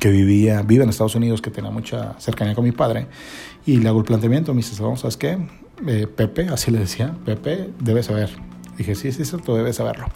que 0.00 0.10
vivía, 0.10 0.62
vive 0.62 0.84
en 0.84 0.90
Estados 0.90 1.14
Unidos, 1.14 1.42
que 1.42 1.50
tenía 1.50 1.70
mucha 1.70 2.18
cercanía 2.18 2.54
con 2.54 2.64
mi 2.64 2.72
padre, 2.72 3.06
y 3.66 3.78
le 3.78 3.88
hago 3.88 3.98
el 3.98 4.04
planteamiento, 4.04 4.52
me 4.54 4.58
dice, 4.58 4.74
¿sabes 4.74 5.16
qué? 5.16 5.38
Eh, 5.86 6.06
Pepe, 6.06 6.48
así 6.48 6.70
le 6.70 6.78
decía, 6.78 7.14
Pepe, 7.24 7.70
debe 7.80 8.02
saber. 8.02 8.30
Dije, 8.76 8.94
sí, 8.94 9.12
sí, 9.12 9.24
cierto, 9.24 9.56
debe 9.56 9.72
saberlo. 9.72 10.06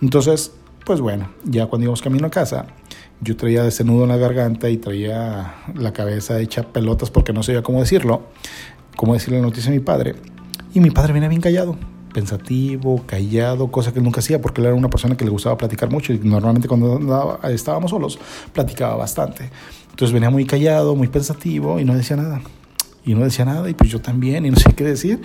Entonces, 0.00 0.52
pues 0.84 1.00
bueno, 1.00 1.30
ya 1.44 1.66
cuando 1.66 1.84
íbamos 1.84 2.02
camino 2.02 2.26
a 2.26 2.30
casa, 2.30 2.66
yo 3.20 3.36
traía 3.36 3.66
ese 3.66 3.84
nudo 3.84 4.04
en 4.04 4.08
la 4.08 4.16
garganta 4.16 4.70
y 4.70 4.76
traía 4.78 5.54
la 5.74 5.92
cabeza 5.92 6.40
hecha 6.40 6.62
pelotas 6.72 7.10
porque 7.10 7.32
no 7.32 7.42
sabía 7.42 7.62
cómo 7.62 7.80
decirlo, 7.80 8.22
cómo 8.96 9.14
decirle 9.14 9.40
la 9.40 9.46
noticia 9.46 9.70
a 9.70 9.74
mi 9.74 9.80
padre. 9.80 10.14
Y 10.72 10.80
mi 10.80 10.90
padre 10.90 11.12
venía 11.12 11.28
bien 11.28 11.40
callado, 11.40 11.76
pensativo, 12.12 13.02
callado, 13.06 13.70
cosa 13.70 13.92
que 13.92 14.00
nunca 14.00 14.20
hacía 14.20 14.40
porque 14.40 14.60
él 14.60 14.68
era 14.68 14.76
una 14.76 14.90
persona 14.90 15.16
que 15.16 15.24
le 15.24 15.30
gustaba 15.30 15.56
platicar 15.56 15.90
mucho 15.90 16.12
y 16.12 16.18
normalmente 16.18 16.68
cuando 16.68 17.38
estábamos 17.44 17.90
solos 17.90 18.18
platicaba 18.52 18.96
bastante. 18.96 19.50
Entonces 19.90 20.12
venía 20.12 20.30
muy 20.30 20.46
callado, 20.46 20.94
muy 20.94 21.08
pensativo 21.08 21.80
y 21.80 21.84
no 21.84 21.94
decía 21.94 22.16
nada 22.16 22.40
y 23.04 23.14
no 23.14 23.24
decía 23.24 23.44
nada 23.44 23.68
y 23.68 23.74
pues 23.74 23.90
yo 23.90 24.00
también 24.00 24.44
y 24.46 24.50
no 24.50 24.56
sé 24.60 24.72
qué 24.74 24.84
decir 24.84 25.22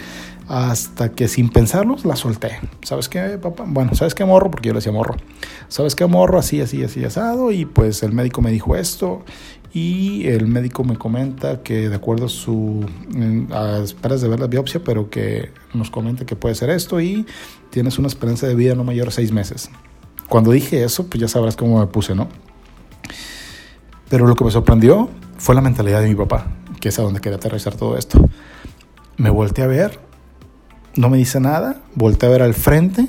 hasta 0.48 1.12
que 1.12 1.28
sin 1.28 1.50
pensarlo 1.50 1.96
la 2.04 2.16
solté. 2.16 2.60
¿Sabes 2.84 3.10
qué, 3.10 3.38
papá? 3.42 3.66
Bueno, 3.68 3.96
¿sabes 3.96 4.14
qué 4.14 4.26
morro? 4.26 4.52
Porque 4.52 4.68
yo 4.68 4.74
le 4.74 4.80
decía 4.80 4.92
morro. 4.92 5.16
¿Sabes 5.68 5.96
qué 5.96 6.06
morro? 6.06 6.38
Así, 6.38 6.62
así, 6.62 6.84
así, 6.84 7.04
asado 7.04 7.52
y 7.52 7.66
pues 7.66 8.04
el 8.04 8.12
médico 8.12 8.42
me 8.42 8.52
dijo 8.52 8.76
esto 8.76 9.24
y 9.76 10.26
el 10.28 10.48
médico 10.48 10.84
me 10.84 10.98
comenta 10.98 11.62
que 11.62 11.90
de 11.90 11.96
acuerdo 11.96 12.26
a 12.28 12.30
su 12.30 12.86
a 13.52 13.80
esperas 13.84 14.22
de 14.22 14.30
ver 14.30 14.40
la 14.40 14.48
biopsia, 14.48 14.82
pero 14.84 15.10
que 15.10 15.52
nos 15.74 15.92
comenta 15.92 16.26
que 16.26 16.36
puede 16.36 16.56
ser 16.56 16.70
esto 16.70 17.02
y 17.02 17.28
tienes 17.70 18.00
una 18.00 18.08
esperanza 18.08 18.48
de 18.48 18.56
vida 18.56 18.74
no 18.74 18.84
mayor 18.84 19.10
a 19.10 19.12
seis 19.12 19.32
meses. 19.32 19.70
Cuando 20.30 20.52
dije 20.52 20.84
eso, 20.84 21.08
pues 21.08 21.20
ya 21.20 21.28
sabrás 21.28 21.56
cómo 21.58 21.80
me 21.80 21.88
puse, 21.88 22.16
¿no? 22.16 22.30
Pero 24.10 24.26
lo 24.26 24.36
que 24.36 24.46
me 24.46 24.52
sorprendió 24.52 25.10
fue 25.38 25.54
la 25.54 25.62
mentalidad 25.62 26.02
de 26.02 26.08
mi 26.08 26.16
papá 26.16 26.48
que 26.80 26.90
es 26.90 27.00
a 27.00 27.02
donde 27.02 27.20
quería 27.20 27.38
aterrizar 27.38 27.76
todo 27.76 27.98
esto. 27.98 28.30
Me 29.18 29.30
volteé 29.30 29.64
a 29.64 29.68
ver, 29.68 30.00
no 30.96 31.10
me 31.10 31.18
dice 31.18 31.40
nada, 31.40 31.82
volteé 31.96 32.30
a 32.30 32.32
ver 32.32 32.42
al 32.42 32.54
frente, 32.54 33.08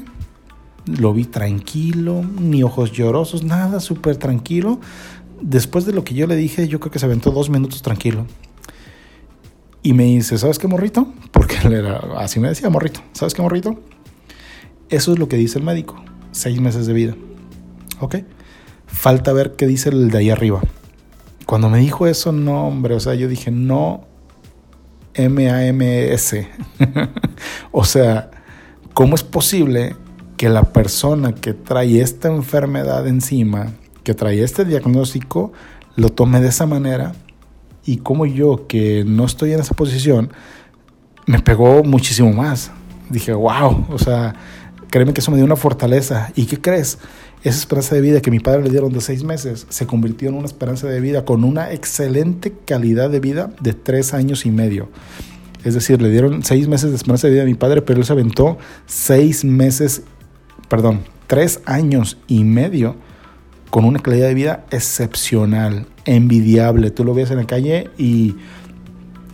lo 0.87 1.13
vi 1.13 1.25
tranquilo, 1.25 2.25
ni 2.41 2.63
ojos 2.63 2.93
llorosos, 2.93 3.45
nada, 3.45 3.81
súper 3.81 4.17
tranquilo. 4.17 4.81
Después 5.41 5.85
de 5.85 5.93
lo 5.93 6.05
que 6.05 6.15
yo 6.15 6.27
le 6.27 6.37
dije, 6.37 6.69
yo 6.69 6.81
creo 6.81 6.91
que 6.91 6.99
se 6.99 7.07
aventó 7.07 7.31
dos 7.31 7.51
minutos 7.51 7.83
tranquilo. 7.83 8.27
Y 9.83 9.93
me 9.93 10.05
dice, 10.05 10.39
¿sabes 10.39 10.59
qué, 10.59 10.67
morrito? 10.67 11.13
Porque 11.31 11.57
era, 11.65 12.01
así 12.19 12.41
me 12.41 12.49
decía, 12.49 12.71
morrito. 12.71 13.01
¿Sabes 13.13 13.35
qué, 13.35 13.43
morrito? 13.43 13.81
Eso 14.89 15.13
es 15.13 15.19
lo 15.19 15.29
que 15.29 15.37
dice 15.37 15.59
el 15.59 15.65
médico. 15.65 15.97
Seis 16.33 16.61
meses 16.61 16.87
de 16.87 16.93
vida. 16.93 17.15
¿Ok? 18.01 18.17
Falta 18.87 19.33
ver 19.33 19.57
qué 19.57 19.67
dice 19.67 19.91
el 19.91 20.11
de 20.11 20.19
ahí 20.19 20.31
arriba. 20.31 20.61
Cuando 21.47 21.71
me 21.71 21.79
dijo 21.79 22.07
eso, 22.07 22.33
no, 22.33 22.67
hombre, 22.67 22.95
o 22.95 23.01
sea, 23.01 23.15
yo 23.15 23.29
dije, 23.29 23.51
no 23.51 24.07
M-A-M-S. 25.15 26.49
o 27.73 27.85
sea, 27.85 28.31
¿cómo 28.93 29.15
es 29.15 29.23
posible 29.23 29.97
que 30.37 30.49
la 30.49 30.65
persona 30.73 31.35
que 31.35 31.55
trae 31.55 32.01
esta 32.01 32.29
enfermedad 32.29 33.07
encima, 33.07 33.73
que 34.07 34.15
trae 34.15 34.41
este 34.41 34.65
diagnóstico, 34.65 35.53
lo 35.97 36.11
tome 36.11 36.41
de 36.41 36.47
esa 36.47 36.65
manera? 36.65 37.13
Y 37.85 37.97
como 37.97 38.25
yo, 38.25 38.69
que 38.69 39.03
no 39.05 39.25
estoy 39.25 39.53
en 39.53 39.59
esa 39.59 39.75
posición, 39.75 40.31
me 41.27 41.41
pegó 41.41 41.83
muchísimo 41.83 42.33
más. 42.33 42.71
Dije, 43.11 43.33
wow, 43.33 43.85
o 43.91 43.99
sea, 43.99 44.37
créeme 44.91 45.13
que 45.13 45.21
eso 45.21 45.33
me 45.33 45.39
dio 45.39 45.45
una 45.45 45.57
fortaleza. 45.57 46.31
¿Y 46.37 46.47
qué 46.47 46.61
crees? 46.61 46.99
Esa 47.43 47.59
esperanza 47.59 47.97
de 47.97 48.01
vida 48.01 48.21
que 48.21 48.31
mi 48.31 48.39
padre 48.39 48.63
le 48.63 48.71
dieron 48.71 48.93
de 48.93 49.01
seis 49.01 49.25
meses 49.25 49.67
se 49.71 49.89
convirtió 49.89 50.29
en 50.29 50.37
una 50.37 50.47
esperanza 50.47 50.87
de 50.87 51.01
vida 51.01 51.25
con 51.25 51.43
una 51.43 51.73
excelente 51.73 52.53
calidad 52.65 53.11
de 53.11 53.19
vida 53.19 53.51
de 53.61 53.73
tres 53.73 54.15
años 54.15 54.47
y 54.47 54.53
medio. 54.53 54.89
Es 55.65 55.75
decir, 55.75 56.01
le 56.01 56.11
dieron 56.11 56.45
seis 56.45 56.69
meses 56.69 56.91
de 56.91 56.97
esperanza 56.97 57.27
de 57.27 57.33
vida 57.33 57.43
a 57.43 57.47
mi 57.47 57.55
padre, 57.55 57.83
pero 57.83 57.99
él 57.99 58.07
se 58.07 58.13
aventó 58.13 58.57
seis 58.87 59.45
meses, 59.45 60.03
perdón, 60.69 61.01
tres 61.27 61.61
años 61.67 62.19
y 62.29 62.45
medio 62.45 63.05
con 63.71 63.85
una 63.85 63.99
calidad 63.99 64.29
de 64.29 64.35
vida 64.35 64.65
excepcional, 64.71 65.87
envidiable. 66.05 66.91
Tú 66.91 67.05
lo 67.05 67.15
ves 67.15 67.31
en 67.31 67.39
la 67.39 67.47
calle 67.47 67.91
y 67.99 68.37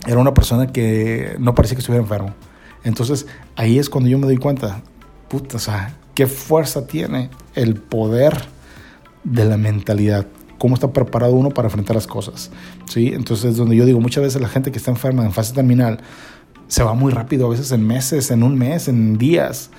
era 0.07 0.19
una 0.19 0.33
persona 0.33 0.67
que 0.67 1.35
no 1.39 1.55
parecía 1.55 1.75
que 1.75 1.81
estuviera 1.81 2.03
enfermo. 2.03 2.33
Entonces 2.83 3.27
ahí 3.55 3.79
es 3.79 3.89
cuando 3.89 4.09
yo 4.09 4.17
me 4.17 4.25
doy 4.25 4.37
cuenta, 4.37 4.81
puta, 5.29 5.57
o 5.57 5.59
sea, 5.59 5.95
qué 6.13 6.27
fuerza 6.27 6.87
tiene 6.87 7.29
el 7.55 7.75
poder 7.75 8.37
de 9.23 9.45
la 9.45 9.57
mentalidad, 9.57 10.27
cómo 10.57 10.75
está 10.75 10.91
preparado 10.91 11.33
uno 11.33 11.49
para 11.49 11.67
enfrentar 11.67 11.95
las 11.95 12.07
cosas. 12.07 12.51
¿sí? 12.89 13.11
Entonces, 13.13 13.55
donde 13.55 13.75
yo 13.75 13.85
digo, 13.85 13.99
muchas 13.99 14.23
veces 14.23 14.41
la 14.41 14.49
gente 14.49 14.71
que 14.71 14.77
está 14.77 14.91
enferma 14.91 15.23
en 15.23 15.31
fase 15.31 15.53
terminal 15.53 15.99
se 16.67 16.83
va 16.83 16.93
muy 16.93 17.11
rápido, 17.11 17.47
a 17.47 17.49
veces 17.49 17.71
en 17.71 17.85
meses, 17.85 18.31
en 18.31 18.43
un 18.43 18.57
mes, 18.57 18.87
en 18.87 19.17
días, 19.17 19.69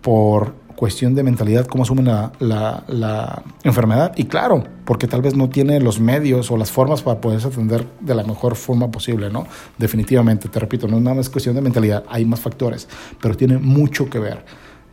por 0.00 0.54
cuestión 0.76 1.14
de 1.14 1.22
mentalidad, 1.22 1.66
cómo 1.66 1.82
asumen 1.82 2.04
la, 2.06 2.32
la, 2.38 3.42
enfermedad. 3.64 4.12
Y 4.16 4.24
claro, 4.24 4.62
porque 4.84 5.08
tal 5.08 5.22
vez 5.22 5.34
no 5.34 5.48
tiene 5.48 5.80
los 5.80 5.98
medios 5.98 6.50
o 6.50 6.56
las 6.56 6.70
formas 6.70 7.02
para 7.02 7.20
poderse 7.20 7.48
atender 7.48 7.84
de 8.00 8.14
la 8.14 8.22
mejor 8.22 8.54
forma 8.54 8.90
posible, 8.90 9.30
¿no? 9.30 9.46
Definitivamente, 9.78 10.48
te 10.48 10.60
repito, 10.60 10.86
no 10.86 10.98
es 10.98 11.02
nada 11.02 11.16
más 11.16 11.28
cuestión 11.28 11.54
de 11.54 11.62
mentalidad, 11.62 12.04
hay 12.08 12.24
más 12.24 12.40
factores, 12.40 12.88
pero 13.20 13.36
tiene 13.36 13.58
mucho 13.58 14.08
que 14.08 14.18
ver 14.18 14.44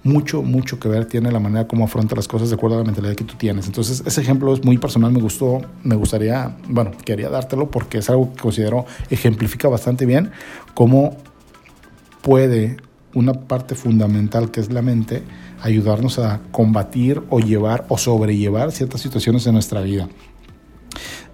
mucho, 0.04 0.42
mucho 0.42 0.80
que 0.80 0.90
ver 0.90 1.06
tiene 1.06 1.32
la 1.32 1.40
manera 1.40 1.68
como 1.68 1.86
afronta 1.86 2.16
las 2.16 2.28
cosas 2.28 2.50
de 2.50 2.56
acuerdo 2.56 2.76
a 2.76 2.80
la 2.80 2.86
mentalidad 2.86 3.16
que 3.16 3.24
tú 3.24 3.36
tienes. 3.36 3.68
Entonces, 3.68 4.04
ese 4.06 4.22
ejemplo 4.22 4.54
es 4.54 4.64
muy 4.64 4.78
personal, 4.78 5.12
me 5.12 5.22
gustó, 5.22 5.62
me 5.84 5.96
gustaría, 5.96 6.58
bueno, 6.68 6.92
quería 7.06 7.30
dártelo 7.30 7.72
porque 7.72 8.00
es 8.00 8.10
algo 8.10 8.34
que 8.34 8.42
considero 8.42 8.86
ejemplifica 9.10 9.70
bastante 9.70 10.06
bien 10.06 10.32
cómo 10.74 11.16
puede 12.22 12.78
una 13.14 13.34
parte 13.34 13.76
fundamental 13.76 14.52
que 14.52 14.60
es 14.60 14.72
la 14.72 14.82
mente 14.82 15.24
ayudarnos 15.62 16.20
a 16.20 16.42
combatir 16.52 17.22
o 17.30 17.40
llevar 17.40 17.86
o 17.90 17.98
sobrellevar 17.98 18.72
ciertas 18.72 19.02
situaciones 19.02 19.46
en 19.48 19.54
nuestra 19.54 19.82
vida. 19.82 20.10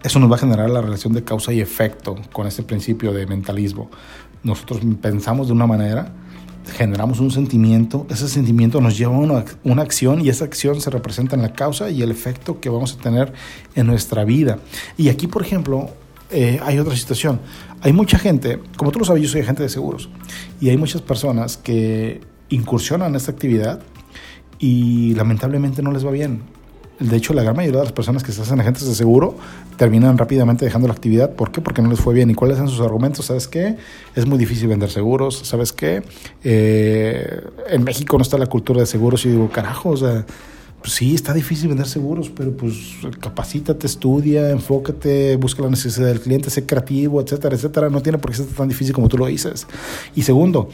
Eso 0.03 0.19
nos 0.19 0.31
va 0.31 0.35
a 0.35 0.39
generar 0.39 0.69
la 0.69 0.81
relación 0.81 1.13
de 1.13 1.23
causa 1.23 1.51
y 1.51 1.59
efecto 1.59 2.15
con 2.31 2.47
ese 2.47 2.63
principio 2.63 3.11
de 3.11 3.27
mentalismo. 3.27 3.89
Nosotros 4.43 4.79
pensamos 5.01 5.47
de 5.47 5.53
una 5.53 5.67
manera, 5.67 6.13
generamos 6.77 7.19
un 7.19 7.31
sentimiento, 7.31 8.07
ese 8.09 8.29
sentimiento 8.29 8.79
nos 8.79 8.97
lleva 8.97 9.15
a 9.15 9.19
una, 9.19 9.43
una, 9.65 9.81
acción 9.81 10.21
y 10.21 10.29
esa 10.29 10.45
acción 10.45 10.79
se 10.79 10.89
representa 10.89 11.35
en 11.35 11.41
la 11.41 11.51
causa 11.51 11.89
y 11.89 12.01
el 12.01 12.11
efecto 12.11 12.61
que 12.61 12.69
vamos 12.69 12.93
a 12.93 13.01
tener 13.01 13.33
en 13.75 13.87
nuestra 13.87 14.23
vida. 14.23 14.59
Y 14.95 15.09
aquí, 15.09 15.27
por 15.27 15.41
ejemplo, 15.41 15.89
eh, 16.31 16.59
hay 16.63 16.77
otra 16.77 16.95
situación. 16.95 17.39
Hay 17.81 17.93
mucha 17.93 18.19
gente, 18.19 18.59
como 18.77 18.91
tú 18.91 18.99
lo 18.99 19.05
sabes, 19.05 19.23
yo 19.23 19.29
soy 19.29 19.41
agente 19.41 19.63
de 19.63 19.69
seguros, 19.69 20.09
y 20.59 20.69
hay 20.69 20.77
muchas 20.77 21.01
personas 21.01 21.57
que 21.57 22.21
incursionan 22.49 23.09
en 23.09 23.15
esta 23.15 23.31
actividad 23.31 23.81
y 24.57 25.13
lamentablemente 25.15 25.81
no 25.81 25.91
les 25.91 26.05
va 26.05 26.11
bien. 26.11 26.41
De 26.99 27.15
hecho, 27.15 27.33
la 27.33 27.43
gran 27.43 27.55
mayoría 27.55 27.79
de 27.79 27.85
las 27.85 27.93
personas 27.93 28.23
que 28.23 28.33
se 28.33 28.41
hacen 28.41 28.59
agentes 28.59 28.85
de 28.85 28.93
seguro 28.93 29.37
terminan 29.77 30.17
rápidamente 30.17 30.65
dejando 30.65 30.89
la 30.89 30.93
actividad. 30.93 31.33
¿Por 31.33 31.49
qué? 31.49 31.61
Porque 31.61 31.81
no 31.81 31.89
les 31.89 32.01
fue 32.01 32.13
bien. 32.13 32.29
¿Y 32.29 32.33
cuáles 32.33 32.57
son 32.57 32.67
sus 32.67 32.81
argumentos? 32.81 33.27
¿Sabes 33.27 33.47
qué? 33.47 33.77
Es 34.15 34.25
muy 34.25 34.37
difícil 34.37 34.67
vender 34.67 34.89
seguros. 34.89 35.39
¿Sabes 35.45 35.71
qué? 35.71 36.03
Eh, 36.43 37.41
en 37.69 37.85
México 37.85 38.17
no 38.17 38.23
está 38.23 38.37
la 38.37 38.47
cultura 38.47 38.81
de 38.81 38.85
seguros. 38.85 39.25
Y 39.25 39.29
digo, 39.29 39.49
carajo, 39.49 39.91
o 39.91 39.97
sea, 39.97 40.25
pues 40.89 40.97
sí, 40.97 41.13
está 41.13 41.35
difícil 41.35 41.67
vender 41.67 41.85
seguros, 41.85 42.31
pero 42.35 42.51
pues 42.51 42.73
capacítate, 43.19 43.85
estudia, 43.85 44.49
enfócate, 44.49 45.35
busca 45.35 45.61
la 45.61 45.69
necesidad 45.69 46.07
del 46.07 46.19
cliente, 46.19 46.49
sé 46.49 46.65
creativo, 46.65 47.21
etcétera, 47.21 47.55
etcétera. 47.55 47.91
No 47.91 48.01
tiene 48.01 48.17
por 48.17 48.31
qué 48.31 48.37
ser 48.37 48.47
tan 48.47 48.67
difícil 48.67 48.91
como 48.91 49.07
tú 49.07 49.15
lo 49.15 49.27
dices. 49.27 49.67
Y 50.15 50.23
segundo, 50.23 50.69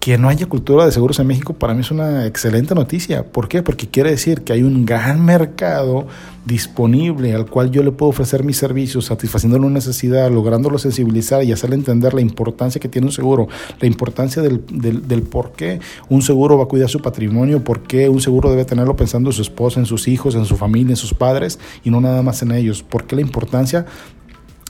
que 0.00 0.16
no 0.16 0.30
haya 0.30 0.46
cultura 0.46 0.86
de 0.86 0.92
seguros 0.92 1.18
en 1.18 1.26
México 1.26 1.52
para 1.52 1.74
mí 1.74 1.82
es 1.82 1.90
una 1.90 2.26
excelente 2.26 2.74
noticia. 2.74 3.22
¿Por 3.22 3.48
qué? 3.48 3.62
Porque 3.62 3.86
quiere 3.86 4.10
decir 4.10 4.40
que 4.40 4.54
hay 4.54 4.62
un 4.62 4.86
gran 4.86 5.22
mercado 5.22 6.06
disponible 6.46 7.34
al 7.34 7.44
cual 7.44 7.70
yo 7.70 7.82
le 7.82 7.92
puedo 7.92 8.08
ofrecer 8.08 8.42
mis 8.42 8.56
servicios, 8.56 9.04
satisfaciendo 9.04 9.58
una 9.58 9.68
necesidad, 9.68 10.30
lográndolo 10.30 10.78
sensibilizar 10.78 11.44
y 11.44 11.52
hacerle 11.52 11.76
entender 11.76 12.14
la 12.14 12.22
importancia 12.22 12.80
que 12.80 12.88
tiene 12.88 13.08
un 13.08 13.12
seguro, 13.12 13.48
la 13.78 13.86
importancia 13.86 14.40
del, 14.40 14.64
del, 14.72 15.06
del, 15.06 15.22
por 15.22 15.52
qué 15.52 15.80
un 16.08 16.22
seguro 16.22 16.56
va 16.56 16.64
a 16.64 16.66
cuidar 16.66 16.88
su 16.88 17.02
patrimonio, 17.02 17.62
por 17.62 17.82
qué 17.82 18.08
un 18.08 18.22
seguro 18.22 18.50
debe 18.50 18.64
tenerlo 18.64 18.96
pensando 18.96 19.28
en 19.28 19.34
su 19.34 19.42
esposa, 19.42 19.80
en 19.80 19.86
sus 19.86 20.08
hijos, 20.08 20.34
en 20.34 20.46
su 20.46 20.56
familia, 20.56 20.92
en 20.92 20.96
sus 20.96 21.12
padres 21.12 21.58
y 21.84 21.90
no 21.90 22.00
nada 22.00 22.22
más 22.22 22.40
en 22.40 22.52
ellos, 22.52 22.82
por 22.82 23.04
qué 23.04 23.16
la 23.16 23.22
importancia 23.22 23.84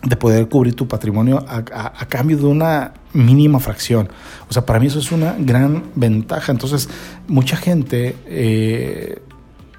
de 0.03 0.17
poder 0.17 0.49
cubrir 0.49 0.75
tu 0.75 0.89
patrimonio 0.89 1.45
a, 1.47 1.59
a, 1.59 2.07
cambio 2.07 2.39
de 2.39 2.47
una 2.47 2.95
mínima 3.13 3.61
fracción. 3.61 4.09
O 4.49 4.53
sea, 4.53 4.65
para 4.65 4.81
mí 4.81 4.87
eso 4.87 4.99
es 4.99 5.13
una 5.13 5.35
gran 5.39 5.85
ventaja. 5.95 6.53
Entonces, 6.53 6.89
mucha 7.29 7.57
gente 7.57 8.17
eh, 8.27 9.21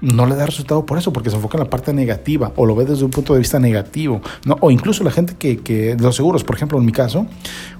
no 0.00 0.26
le 0.26 0.36
da 0.36 0.46
resultado 0.46 0.86
por 0.86 0.98
eso, 0.98 1.12
porque 1.12 1.30
se 1.30 1.36
enfoca 1.36 1.58
en 1.58 1.64
la 1.64 1.70
parte 1.70 1.92
negativa 1.92 2.52
o 2.56 2.66
lo 2.66 2.76
ve 2.76 2.84
desde 2.84 3.04
un 3.04 3.10
punto 3.10 3.32
de 3.32 3.40
vista 3.40 3.58
negativo. 3.58 4.20
¿no? 4.44 4.56
O 4.60 4.70
incluso 4.70 5.02
la 5.02 5.10
gente 5.10 5.34
que, 5.36 5.58
que 5.58 5.96
de 5.96 6.02
los 6.02 6.14
seguros, 6.14 6.44
por 6.44 6.54
ejemplo, 6.54 6.78
en 6.78 6.84
mi 6.84 6.92
caso, 6.92 7.26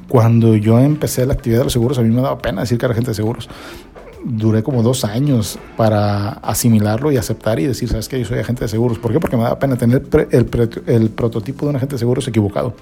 cuando 0.09 0.57
yo 0.57 0.81
empecé 0.81 1.25
la 1.27 1.35
actividad 1.35 1.61
de 1.61 1.65
los 1.65 1.73
seguros, 1.73 1.99
a 1.99 2.03
mí 2.03 2.09
me 2.09 2.23
daba 2.23 2.39
pena 2.39 2.63
decir 2.63 2.77
que 2.77 2.87
era 2.87 2.95
gente 2.95 3.11
de 3.11 3.15
seguros 3.15 3.49
duré 4.25 4.63
como 4.63 4.83
dos 4.83 5.05
años 5.05 5.59
para 5.77 6.31
asimilarlo 6.31 7.13
y 7.13 7.17
aceptar 7.17 7.59
y 7.61 7.67
decir, 7.67 7.89
sabes 7.89 8.09
que 8.09 8.19
yo 8.19 8.25
soy 8.25 8.39
agente 8.39 8.65
de 8.65 8.69
seguros. 8.69 8.99
¿Por 8.99 9.13
qué? 9.13 9.21
Porque 9.21 9.37
me 9.37 9.43
da 9.43 9.59
pena 9.59 9.77
tener 9.77 10.03
el, 10.31 11.11
prototipo 11.11 11.67
de 11.67 11.71
un 11.71 11.77
agente 11.77 11.95
de 11.95 11.99
seguros 11.99 12.27
equivocado. 12.29 12.75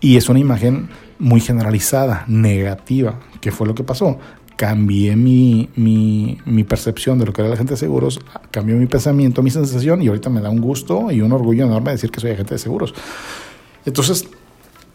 Y 0.00 0.16
es 0.16 0.28
una 0.28 0.38
imagen 0.38 0.88
muy 1.18 1.40
generalizada, 1.40 2.24
negativa, 2.28 3.20
que 3.40 3.50
fue 3.50 3.66
lo 3.66 3.74
que 3.74 3.84
pasó. 3.84 4.18
Cambié 4.56 5.16
mi, 5.16 6.38
percepción 6.68 7.18
de 7.18 7.26
lo 7.26 7.32
que 7.32 7.42
era 7.42 7.48
el 7.48 7.54
agente 7.54 7.74
de 7.74 7.78
seguros, 7.78 8.20
cambió 8.50 8.76
mi 8.76 8.86
pensamiento, 8.86 9.42
mi 9.42 9.50
sensación 9.50 10.02
y 10.02 10.08
ahorita 10.08 10.30
me 10.30 10.40
da 10.40 10.50
un 10.50 10.60
gusto 10.60 11.10
y 11.10 11.20
un 11.20 11.32
orgullo 11.32 11.66
enorme 11.66 11.92
decir 11.92 12.10
que 12.10 12.20
soy 12.20 12.30
agente 12.30 12.54
de 12.54 12.58
seguros. 12.58 12.94
Entonces, 13.84 14.26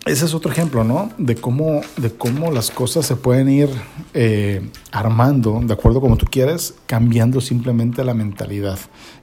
ese 0.05 0.25
es 0.25 0.33
otro 0.33 0.51
ejemplo, 0.51 0.83
¿no? 0.83 1.11
De 1.19 1.35
cómo, 1.35 1.81
de 1.97 2.11
cómo 2.11 2.49
las 2.49 2.71
cosas 2.71 3.05
se 3.05 3.15
pueden 3.15 3.49
ir 3.49 3.69
eh, 4.15 4.67
armando 4.91 5.61
de 5.63 5.73
acuerdo 5.73 6.01
como 6.01 6.17
tú 6.17 6.25
quieres, 6.25 6.73
cambiando 6.87 7.39
simplemente 7.39 8.03
la 8.03 8.15
mentalidad. 8.15 8.79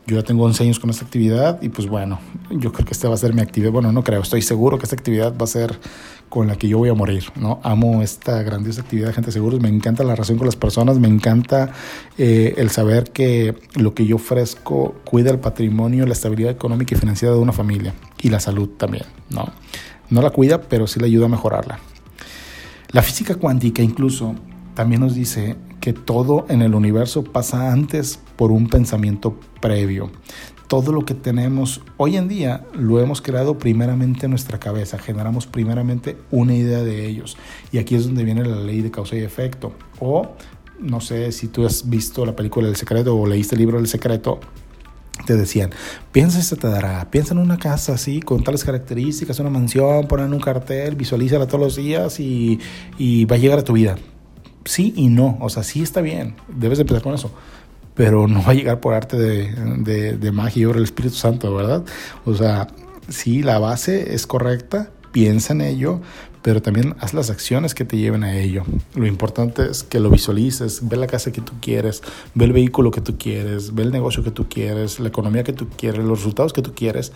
Yo 0.06 0.16
ya 0.16 0.22
tengo 0.22 0.44
11 0.44 0.62
años 0.62 0.78
con 0.78 0.88
esta 0.90 1.04
actividad 1.04 1.60
y 1.62 1.68
pues 1.68 1.88
bueno, 1.88 2.20
yo 2.50 2.72
creo 2.72 2.86
que 2.86 2.92
esta 2.92 3.08
va 3.08 3.16
a 3.16 3.18
ser 3.18 3.34
mi 3.34 3.40
actividad. 3.40 3.72
Bueno, 3.72 3.90
no 3.90 4.04
creo, 4.04 4.22
estoy 4.22 4.40
seguro 4.40 4.78
que 4.78 4.84
esta 4.84 4.94
actividad 4.94 5.36
va 5.36 5.44
a 5.44 5.48
ser 5.48 5.80
con 6.28 6.46
la 6.46 6.56
que 6.56 6.68
yo 6.68 6.78
voy 6.78 6.90
a 6.90 6.94
morir, 6.94 7.24
¿no? 7.34 7.58
Amo 7.64 8.00
esta 8.02 8.42
grandiosa 8.42 8.82
actividad 8.82 9.08
de 9.08 9.14
gente 9.14 9.32
seguros, 9.32 9.60
me 9.60 9.68
encanta 9.68 10.04
la 10.04 10.14
relación 10.14 10.38
con 10.38 10.46
las 10.46 10.56
personas, 10.56 10.98
me 10.98 11.08
encanta 11.08 11.72
eh, 12.18 12.54
el 12.56 12.70
saber 12.70 13.10
que 13.10 13.56
lo 13.74 13.94
que 13.94 14.06
yo 14.06 14.16
ofrezco 14.16 14.94
cuida 15.04 15.30
el 15.30 15.38
patrimonio, 15.38 16.06
la 16.06 16.12
estabilidad 16.12 16.52
económica 16.52 16.94
y 16.94 16.98
financiera 16.98 17.34
de 17.34 17.40
una 17.40 17.52
familia 17.52 17.94
y 18.20 18.28
la 18.28 18.38
salud 18.38 18.68
también, 18.76 19.04
¿no? 19.30 19.52
No 20.10 20.22
la 20.22 20.30
cuida, 20.30 20.60
pero 20.62 20.86
sí 20.86 21.00
le 21.00 21.06
ayuda 21.06 21.26
a 21.26 21.28
mejorarla. 21.28 21.78
La 22.90 23.02
física 23.02 23.34
cuántica 23.34 23.82
incluso 23.82 24.34
también 24.74 25.02
nos 25.02 25.14
dice 25.14 25.56
que 25.80 25.92
todo 25.92 26.46
en 26.48 26.62
el 26.62 26.74
universo 26.74 27.24
pasa 27.24 27.72
antes 27.72 28.18
por 28.36 28.50
un 28.50 28.68
pensamiento 28.68 29.38
previo. 29.60 30.10
Todo 30.68 30.92
lo 30.92 31.04
que 31.04 31.14
tenemos 31.14 31.82
hoy 31.96 32.16
en 32.16 32.28
día 32.28 32.66
lo 32.74 33.00
hemos 33.00 33.22
creado 33.22 33.58
primeramente 33.58 34.26
en 34.26 34.30
nuestra 34.30 34.58
cabeza, 34.58 34.98
generamos 34.98 35.46
primeramente 35.46 36.18
una 36.30 36.54
idea 36.54 36.82
de 36.82 37.06
ellos. 37.06 37.36
Y 37.72 37.78
aquí 37.78 37.94
es 37.94 38.04
donde 38.06 38.24
viene 38.24 38.44
la 38.44 38.56
ley 38.56 38.82
de 38.82 38.90
causa 38.90 39.16
y 39.16 39.20
efecto. 39.20 39.72
O 39.98 40.32
no 40.78 41.00
sé 41.00 41.32
si 41.32 41.48
tú 41.48 41.66
has 41.66 41.88
visto 41.88 42.24
la 42.24 42.36
película 42.36 42.66
del 42.66 42.76
secreto 42.76 43.16
o 43.16 43.26
leíste 43.26 43.54
el 43.54 43.60
libro 43.60 43.78
del 43.78 43.88
secreto, 43.88 44.40
te 45.26 45.36
decían, 45.36 45.70
piensa 46.12 46.42
se 46.42 46.56
te 46.56 46.68
dará, 46.68 47.10
piensa 47.10 47.34
en 47.34 47.38
una 47.38 47.58
casa 47.58 47.94
así, 47.94 48.20
con 48.20 48.42
tales 48.42 48.64
características, 48.64 49.38
una 49.40 49.50
mansión, 49.50 50.06
ponen 50.06 50.32
un 50.32 50.40
cartel, 50.40 50.96
visualízala 50.96 51.46
todos 51.46 51.60
los 51.60 51.76
días 51.76 52.20
y, 52.20 52.58
y, 52.98 53.24
va 53.24 53.36
a 53.36 53.38
llegar 53.38 53.58
a 53.58 53.64
tu 53.64 53.74
vida. 53.74 53.96
Sí 54.64 54.92
y 54.96 55.08
no, 55.08 55.38
o 55.40 55.48
sea, 55.48 55.62
sí 55.62 55.82
está 55.82 56.00
bien, 56.00 56.34
debes 56.48 56.78
de 56.78 56.82
empezar 56.82 57.02
con 57.02 57.14
eso, 57.14 57.30
pero 57.94 58.28
no 58.28 58.42
va 58.42 58.52
a 58.52 58.54
llegar 58.54 58.80
por 58.80 58.94
arte 58.94 59.16
de, 59.16 60.16
de, 60.16 60.32
magia 60.32 60.62
y 60.62 60.64
obra 60.66 60.76
del 60.76 60.84
Espíritu 60.84 61.16
Santo, 61.16 61.54
¿verdad? 61.54 61.84
O 62.24 62.34
sea, 62.34 62.68
sí, 63.08 63.42
la 63.42 63.58
base 63.58 64.14
es 64.14 64.26
correcta, 64.26 64.90
piensa 65.18 65.52
en 65.52 65.62
ello, 65.62 66.00
pero 66.42 66.62
también 66.62 66.94
haz 67.00 67.12
las 67.12 67.28
acciones 67.28 67.74
que 67.74 67.84
te 67.84 67.96
lleven 67.96 68.22
a 68.22 68.38
ello. 68.38 68.62
Lo 68.94 69.04
importante 69.04 69.68
es 69.68 69.82
que 69.82 69.98
lo 69.98 70.10
visualices, 70.10 70.88
ve 70.88 70.96
la 70.96 71.08
casa 71.08 71.32
que 71.32 71.40
tú 71.40 71.54
quieres, 71.60 72.04
ve 72.34 72.44
el 72.44 72.52
vehículo 72.52 72.92
que 72.92 73.00
tú 73.00 73.18
quieres, 73.18 73.74
ve 73.74 73.82
el 73.82 73.90
negocio 73.90 74.22
que 74.22 74.30
tú 74.30 74.48
quieres, 74.48 75.00
la 75.00 75.08
economía 75.08 75.42
que 75.42 75.52
tú 75.52 75.66
quieres, 75.76 76.04
los 76.04 76.20
resultados 76.20 76.52
que 76.52 76.62
tú 76.62 76.72
quieres. 76.72 77.10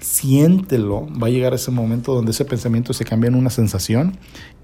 Siéntelo, 0.00 1.06
va 1.10 1.26
a 1.26 1.30
llegar 1.30 1.52
ese 1.52 1.70
momento 1.70 2.14
donde 2.14 2.30
ese 2.30 2.46
pensamiento 2.46 2.94
se 2.94 3.04
cambia 3.04 3.28
en 3.28 3.34
una 3.34 3.50
sensación 3.50 4.16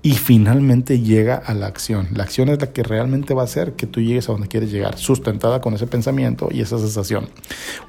y 0.02 0.14
finalmente 0.14 1.00
llega 1.00 1.36
a 1.36 1.52
la 1.52 1.66
acción. 1.66 2.08
La 2.14 2.24
acción 2.24 2.48
es 2.48 2.58
la 2.60 2.72
que 2.72 2.82
realmente 2.82 3.34
va 3.34 3.42
a 3.42 3.44
hacer 3.44 3.74
que 3.74 3.86
tú 3.86 4.00
llegues 4.00 4.28
a 4.28 4.32
donde 4.32 4.48
quieres 4.48 4.70
llegar, 4.70 4.96
sustentada 4.96 5.60
con 5.60 5.74
ese 5.74 5.86
pensamiento 5.86 6.48
y 6.50 6.62
esa 6.62 6.78
sensación. 6.78 7.28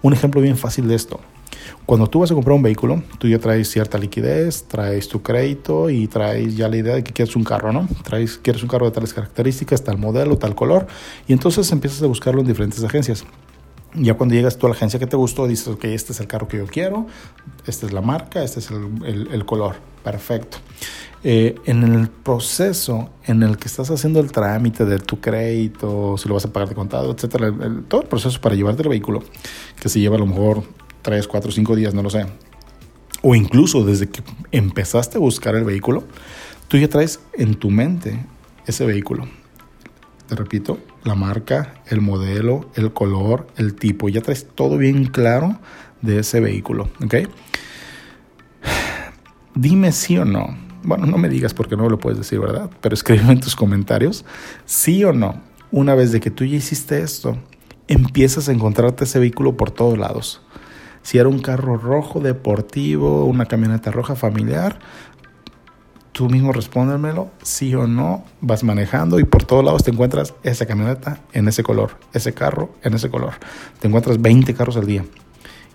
Un 0.02 0.14
ejemplo 0.14 0.42
bien 0.42 0.58
fácil 0.58 0.90
de 0.90 0.96
esto. 0.96 1.22
Cuando 1.86 2.08
tú 2.08 2.20
vas 2.20 2.32
a 2.32 2.34
comprar 2.34 2.54
un 2.54 2.64
vehículo, 2.64 3.02
tú 3.18 3.30
ya 3.30 3.40
traes 3.40 3.70
cierta 3.70 3.98
liquidez, 3.98 4.66
traes 4.68 5.08
tu 5.08 5.22
crédito 5.22 5.90
y 5.90 6.08
traes 6.08 6.58
ya 6.58 6.68
la 6.68 6.76
idea 6.76 6.96
de 6.96 7.04
que 7.04 7.14
quieres 7.14 7.36
un 7.38 7.46
carro, 7.46 7.72
¿no? 7.72 7.88
Traes, 8.04 8.38
quieres 8.38 8.62
un 8.62 8.68
carro 8.68 8.88
de 8.88 8.92
tales 8.92 9.14
características, 9.14 9.86
tal 9.86 9.98
modelo, 9.98 10.38
tal 10.38 10.54
color, 10.54 10.88
y 11.30 11.34
entonces 11.34 11.72
empiezas 11.72 12.04
a 12.04 12.08
buscarlo 12.08 12.42
en 12.42 12.48
diferentes 12.48 12.84
agencias. 12.84 13.24
Ya 14.00 14.14
cuando 14.14 14.36
llegas 14.36 14.58
tú 14.58 14.68
a 14.68 14.70
la 14.70 14.76
agencia 14.76 15.00
que 15.00 15.08
te 15.08 15.16
gustó, 15.16 15.48
dices, 15.48 15.68
ok, 15.68 15.86
este 15.86 16.14
es 16.14 16.20
el 16.20 16.28
carro 16.28 16.48
que 16.48 16.58
yo 16.58 16.68
quiero, 16.68 17.08
esta 17.66 17.86
es 17.86 17.94
la 17.94 18.02
marca, 18.02 18.44
este 18.44 18.60
es 18.60 18.70
el, 18.70 19.46
color, 19.46 19.76
perfecto. 20.04 20.58
Eh, 21.24 21.56
en 21.66 21.84
el 21.84 22.08
proceso 22.08 23.10
en 23.26 23.42
el 23.42 23.58
que 23.58 23.68
estás 23.68 23.90
haciendo 23.90 24.20
el 24.20 24.32
trámite 24.32 24.86
de 24.86 25.00
tu 25.00 25.20
crédito, 25.20 26.16
si 26.18 26.28
lo 26.28 26.36
vas 26.36 26.46
a 26.46 26.54
pagar 26.54 26.70
de 26.70 26.76
contado, 26.76 27.12
etcétera, 27.12 27.52
todo 27.88 28.02
el 28.02 28.08
proceso 28.08 28.40
para 28.40 28.54
llevarte 28.54 28.84
el 28.84 28.90
vehículo, 28.90 29.24
que 29.80 29.90
se 29.90 30.00
lleva 30.00 30.16
a 30.16 30.20
lo 30.20 30.28
mejor 30.28 30.64
3, 31.02 31.28
4, 31.28 31.52
5 31.52 31.76
días, 31.76 31.94
no 31.94 32.04
lo 32.04 32.10
sé. 32.10 32.26
O 33.24 33.34
incluso 33.34 33.84
desde 33.84 34.10
que 34.10 34.22
empezaste 34.52 35.18
a 35.18 35.20
buscar 35.20 35.56
el 35.56 35.64
vehículo, 35.64 36.04
tú 36.68 36.78
ya 36.78 36.88
traes 36.88 37.20
en 37.34 37.56
tu 37.56 37.72
mente 37.72 38.24
ese 38.68 38.86
vehículo. 38.86 39.28
Te 40.28 40.36
repito, 40.36 40.78
la 41.08 41.16
marca, 41.16 41.76
el 41.88 42.02
modelo, 42.02 42.70
el 42.76 42.94
color, 42.94 43.48
el 43.58 43.76
tipo. 43.76 44.10
Ya 44.10 44.22
traes 44.22 44.48
todo 44.54 44.78
bien 44.78 45.06
claro 45.06 45.60
de 46.02 46.20
ese 46.20 46.40
vehículo. 46.40 46.90
¿Ok? 47.04 47.16
Dime 49.56 49.92
sí 49.92 50.18
o 50.18 50.26
no. 50.26 50.56
Bueno, 50.84 51.06
no 51.06 51.18
me 51.18 51.30
digas 51.30 51.54
porque 51.54 51.76
no 51.76 51.90
lo 51.90 52.00
puedes 52.00 52.20
decir, 52.20 52.40
¿verdad? 52.40 52.70
Pero 52.82 52.94
escríbeme 52.94 53.34
en 53.34 53.40
tus 53.40 53.56
comentarios. 53.56 54.26
Sí 54.66 55.04
o 55.04 55.14
no. 55.14 55.42
Una 55.72 55.96
vez 55.96 56.12
de 56.12 56.20
que 56.20 56.32
tú 56.32 56.46
ya 56.46 56.56
hiciste 56.56 57.02
esto, 57.02 57.38
empiezas 57.88 58.48
a 58.48 58.52
encontrarte 58.52 59.04
ese 59.04 59.20
vehículo 59.20 59.58
por 59.58 59.72
todos 59.72 59.98
lados 59.98 60.42
si 61.08 61.18
era 61.20 61.30
un 61.30 61.40
carro 61.40 61.78
rojo 61.78 62.20
deportivo, 62.20 63.24
una 63.24 63.46
camioneta 63.46 63.92
roja 63.92 64.18
familiar, 64.18 64.80
tú 66.18 66.28
mismo 66.28 66.52
respóndemelo, 66.52 67.30
sí 67.44 67.76
o 67.76 67.86
no, 67.86 68.26
vas 68.42 68.64
manejando 68.64 69.20
y 69.20 69.24
por 69.24 69.44
todos 69.44 69.64
lados 69.64 69.84
te 69.84 69.92
encuentras 69.92 70.34
esa 70.42 70.66
camioneta 70.66 71.20
en 71.32 71.48
ese 71.48 71.62
color, 71.62 71.92
ese 72.12 72.34
carro 72.34 72.72
en 72.82 72.96
ese 72.96 73.12
color. 73.12 73.34
Te 73.80 73.88
encuentras 73.88 74.20
20 74.20 74.52
carros 74.56 74.78
al 74.78 74.88
día. 74.88 75.06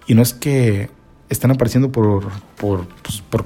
Y 0.08 0.16
no 0.16 0.22
es 0.22 0.34
que 0.34 0.90
están 1.28 1.52
apareciendo 1.52 1.92
por, 1.92 2.24
por, 2.56 2.88
pues, 3.04 3.20
por, 3.20 3.44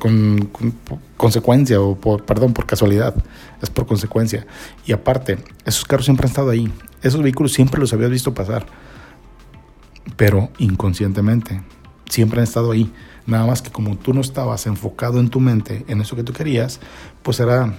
consecuencia 1.18 1.82
o 1.82 1.96
por, 1.96 2.24
perdón, 2.24 2.54
por 2.54 2.64
casualidad. 2.64 3.14
Es 3.60 3.68
por 3.68 3.84
consecuencia. 3.86 4.46
Y 4.86 4.92
aparte, 4.92 5.36
esos 5.66 5.84
carros 5.84 6.06
siempre 6.06 6.24
han 6.24 6.30
estado 6.30 6.48
ahí. 6.48 6.72
Esos 7.02 7.20
vehículos 7.20 7.52
siempre 7.52 7.78
los 7.78 7.92
habías 7.92 8.10
visto 8.10 8.32
pasar. 8.32 8.64
Pero 10.16 10.48
inconscientemente. 10.56 11.60
Siempre 12.08 12.40
han 12.40 12.44
estado 12.44 12.72
ahí. 12.72 12.90
Nada 13.26 13.46
más 13.46 13.60
que 13.60 13.70
como 13.70 13.96
tú 13.96 14.14
no 14.14 14.20
estabas 14.20 14.66
enfocado 14.66 15.18
en 15.18 15.30
tu 15.30 15.40
mente 15.40 15.84
en 15.88 16.00
eso 16.00 16.14
que 16.16 16.22
tú 16.22 16.32
querías, 16.32 16.80
pues 17.22 17.40
era 17.40 17.74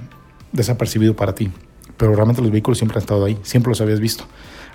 desapercibido 0.51 1.15
para 1.15 1.33
ti. 1.33 1.51
Pero 1.97 2.13
realmente 2.13 2.41
los 2.41 2.51
vehículos 2.51 2.77
siempre 2.77 2.97
han 2.97 3.03
estado 3.03 3.25
ahí. 3.25 3.37
Siempre 3.43 3.69
los 3.69 3.81
habías 3.81 3.99
visto. 3.99 4.25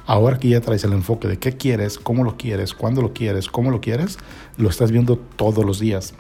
Ahora 0.07 0.39
que 0.39 0.49
ya 0.49 0.61
traes 0.61 0.83
el 0.85 0.93
enfoque 0.93 1.29
de 1.29 1.39
qué 1.39 1.57
quieres, 1.57 1.99
cómo 1.99 2.25
lo 2.25 2.37
quieres, 2.37 2.75
cuándo 2.75 3.03
lo 3.03 3.13
quieres, 3.13 3.49
cómo 3.49 3.71
lo 3.71 3.81
quieres, 3.81 4.19
lo 4.57 4.69
estás 4.69 4.91
viendo 4.91 5.17
todos 5.17 5.65
los 5.65 5.79
días. 5.79 6.15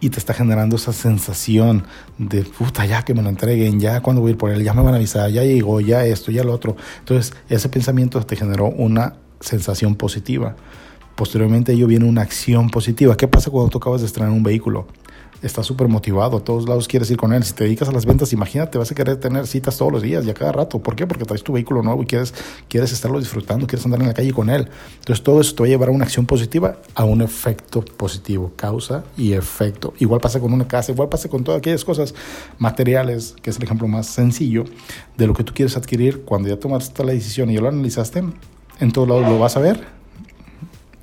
Y 0.00 0.10
te 0.10 0.18
está 0.18 0.34
generando 0.34 0.76
esa 0.76 0.92
sensación 0.92 1.84
de, 2.18 2.42
puta, 2.42 2.84
ya 2.84 3.02
que 3.02 3.14
me 3.14 3.22
lo 3.22 3.28
entreguen, 3.28 3.80
ya 3.80 4.00
cuando 4.00 4.20
voy 4.20 4.30
a 4.30 4.32
ir 4.32 4.38
por 4.38 4.50
él, 4.50 4.62
ya 4.62 4.74
me 4.74 4.82
van 4.82 4.94
a 4.94 4.96
avisar, 4.96 5.30
ya 5.30 5.42
llegó, 5.42 5.80
ya 5.80 6.04
esto, 6.04 6.30
ya 6.30 6.42
lo 6.42 6.52
otro. 6.52 6.76
Entonces, 6.98 7.34
ese 7.48 7.68
pensamiento 7.68 8.20
te 8.24 8.36
generó 8.36 8.66
una 8.66 9.14
sensación 9.40 9.94
positiva. 9.94 10.56
Posteriormente 11.20 11.74
ello 11.74 11.86
viene 11.86 12.06
una 12.06 12.22
acción 12.22 12.70
positiva. 12.70 13.14
¿Qué 13.14 13.28
pasa 13.28 13.50
cuando 13.50 13.68
tú 13.68 13.76
acabas 13.76 14.00
de 14.00 14.06
estrenar 14.06 14.32
un 14.32 14.42
vehículo? 14.42 14.86
está 15.42 15.62
súper 15.62 15.86
motivado, 15.86 16.38
a 16.38 16.40
todos 16.40 16.66
lados 16.66 16.88
quieres 16.88 17.10
ir 17.10 17.18
con 17.18 17.34
él. 17.34 17.44
Si 17.44 17.52
te 17.52 17.64
dedicas 17.64 17.90
a 17.90 17.92
las 17.92 18.06
ventas, 18.06 18.32
imagínate, 18.32 18.78
vas 18.78 18.90
a 18.90 18.94
querer 18.94 19.18
tener 19.18 19.46
citas 19.46 19.76
todos 19.76 19.92
los 19.92 20.00
días 20.00 20.24
y 20.24 20.30
a 20.30 20.34
cada 20.34 20.52
rato. 20.52 20.78
¿Por 20.78 20.96
qué? 20.96 21.06
Porque 21.06 21.26
traes 21.26 21.42
tu 21.42 21.52
vehículo 21.52 21.82
nuevo 21.82 22.02
y 22.02 22.06
quieres, 22.06 22.32
quieres 22.68 22.92
estarlo 22.92 23.18
disfrutando, 23.18 23.66
quieres 23.66 23.84
andar 23.84 24.00
en 24.00 24.08
la 24.08 24.14
calle 24.14 24.32
con 24.32 24.48
él. 24.48 24.66
Entonces 24.98 25.22
todo 25.22 25.42
eso 25.42 25.54
te 25.54 25.62
va 25.62 25.66
a 25.66 25.68
llevar 25.68 25.90
a 25.90 25.92
una 25.92 26.04
acción 26.04 26.24
positiva, 26.24 26.78
a 26.94 27.04
un 27.04 27.20
efecto 27.20 27.82
positivo, 27.82 28.52
causa 28.56 29.04
y 29.18 29.34
efecto. 29.34 29.92
Igual 29.98 30.22
pasa 30.22 30.40
con 30.40 30.54
una 30.54 30.66
casa, 30.66 30.90
igual 30.90 31.10
pasa 31.10 31.28
con 31.28 31.44
todas 31.44 31.58
aquellas 31.58 31.84
cosas 31.84 32.14
materiales, 32.58 33.34
que 33.42 33.50
es 33.50 33.58
el 33.58 33.64
ejemplo 33.64 33.88
más 33.88 34.06
sencillo 34.06 34.64
de 35.18 35.26
lo 35.26 35.34
que 35.34 35.44
tú 35.44 35.52
quieres 35.52 35.76
adquirir 35.76 36.22
cuando 36.22 36.48
ya 36.48 36.58
tomaste 36.58 37.04
la 37.04 37.12
decisión 37.12 37.50
y 37.50 37.54
ya 37.54 37.60
lo 37.60 37.68
analizaste. 37.68 38.24
En 38.78 38.92
todos 38.92 39.06
lados 39.06 39.28
lo 39.28 39.38
vas 39.38 39.58
a 39.58 39.60
ver 39.60 39.99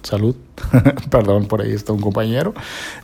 salud, 0.03 0.35
perdón, 1.09 1.45
por 1.45 1.61
ahí 1.61 1.71
está 1.71 1.93
un 1.93 2.01
compañero. 2.01 2.53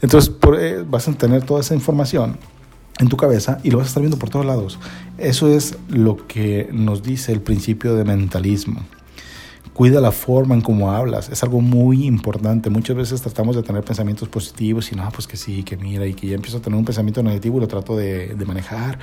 Entonces 0.01 0.33
eh, 0.59 0.83
vas 0.87 1.07
a 1.07 1.13
tener 1.13 1.43
toda 1.43 1.61
esa 1.61 1.73
información 1.73 2.37
en 2.99 3.09
tu 3.09 3.17
cabeza 3.17 3.59
y 3.63 3.71
lo 3.71 3.77
vas 3.79 3.87
a 3.87 3.89
estar 3.89 4.01
viendo 4.01 4.17
por 4.17 4.29
todos 4.29 4.45
lados. 4.45 4.79
Eso 5.17 5.47
es 5.47 5.77
lo 5.89 6.27
que 6.27 6.69
nos 6.71 7.03
dice 7.03 7.31
el 7.31 7.41
principio 7.41 7.95
de 7.95 8.03
mentalismo. 8.03 8.81
Cuida 9.73 9.99
la 9.99 10.11
forma 10.11 10.53
en 10.53 10.61
cómo 10.61 10.91
hablas, 10.91 11.29
es 11.29 11.41
algo 11.41 11.59
muy 11.59 12.05
importante. 12.05 12.69
Muchas 12.69 12.95
veces 12.95 13.21
tratamos 13.21 13.55
de 13.55 13.63
tener 13.63 13.83
pensamientos 13.83 14.29
positivos 14.29 14.91
y 14.91 14.95
no, 14.95 15.09
pues 15.11 15.25
que 15.25 15.35
sí, 15.35 15.63
que 15.63 15.77
mira, 15.77 16.05
y 16.05 16.13
que 16.13 16.27
ya 16.27 16.35
empiezo 16.35 16.57
a 16.57 16.61
tener 16.61 16.77
un 16.77 16.85
pensamiento 16.85 17.23
negativo 17.23 17.57
y 17.57 17.61
lo 17.61 17.67
trato 17.67 17.97
de, 17.97 18.35
de 18.35 18.45
manejar, 18.45 18.99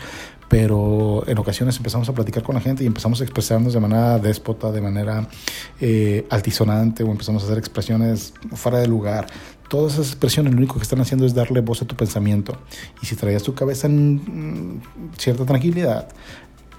pero 0.48 1.22
en 1.28 1.38
ocasiones 1.38 1.76
empezamos 1.76 2.08
a 2.08 2.12
platicar 2.12 2.42
con 2.42 2.54
la 2.54 2.60
gente 2.60 2.84
y 2.84 2.86
empezamos 2.88 3.20
a 3.20 3.24
expresarnos 3.24 3.72
de 3.72 3.80
manera 3.80 4.18
déspota, 4.18 4.72
de 4.72 4.80
manera 4.80 5.28
eh, 5.80 6.26
altisonante 6.30 7.02
o 7.02 7.10
empezamos 7.10 7.42
a 7.42 7.46
hacer 7.46 7.58
expresiones 7.58 8.34
fuera 8.54 8.78
de 8.78 8.86
lugar. 8.86 9.26
Todas 9.68 9.94
esas 9.94 10.08
expresiones 10.08 10.52
lo 10.52 10.58
único 10.58 10.74
que 10.74 10.82
están 10.82 11.00
haciendo 11.00 11.24
es 11.24 11.34
darle 11.34 11.60
voz 11.60 11.82
a 11.82 11.84
tu 11.84 11.94
pensamiento. 11.94 12.56
Y 13.00 13.06
si 13.06 13.14
traías 13.14 13.44
tu 13.44 13.54
cabeza 13.54 13.86
en 13.86 14.16
mm, 14.16 14.80
cierta 15.16 15.46
tranquilidad, 15.46 16.08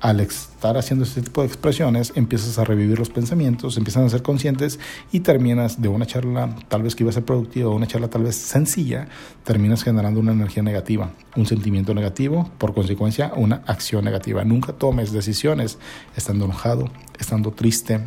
al 0.02 0.20
estar 0.20 0.78
haciendo 0.78 1.06
este 1.06 1.22
tipo 1.22 1.42
de 1.42 1.48
expresiones, 1.48 2.12
empiezas 2.16 2.58
a 2.58 2.64
revivir 2.64 2.98
los 2.98 3.12
pensamientos, 3.12 3.78
empiezan 3.78 4.04
a 4.04 4.10
ser 4.10 4.24
conscientes 4.24 4.80
y 5.12 5.20
terminas 5.20 5.80
de 5.80 5.90
una 5.90 6.08
charla 6.08 6.56
tal 6.70 6.82
vez 6.82 6.96
que 6.96 7.04
iba 7.04 7.12
a 7.12 7.14
ser 7.14 7.24
productiva, 7.24 7.70
una 7.70 7.86
charla 7.86 8.10
tal 8.10 8.24
vez 8.24 8.36
sencilla, 8.36 9.08
terminas 9.44 9.84
generando 9.84 10.20
una 10.20 10.32
energía 10.32 10.64
negativa, 10.64 11.12
un 11.36 11.46
sentimiento 11.46 11.94
negativo, 11.94 12.50
por 12.58 12.74
consecuencia 12.74 13.32
una 13.36 13.62
acción 13.68 14.04
negativa. 14.04 14.44
Nunca 14.44 14.74
tomes 14.74 15.12
decisiones 15.12 15.78
estando 16.16 16.46
enojado, 16.46 16.90
estando 17.20 17.52
triste, 17.52 18.02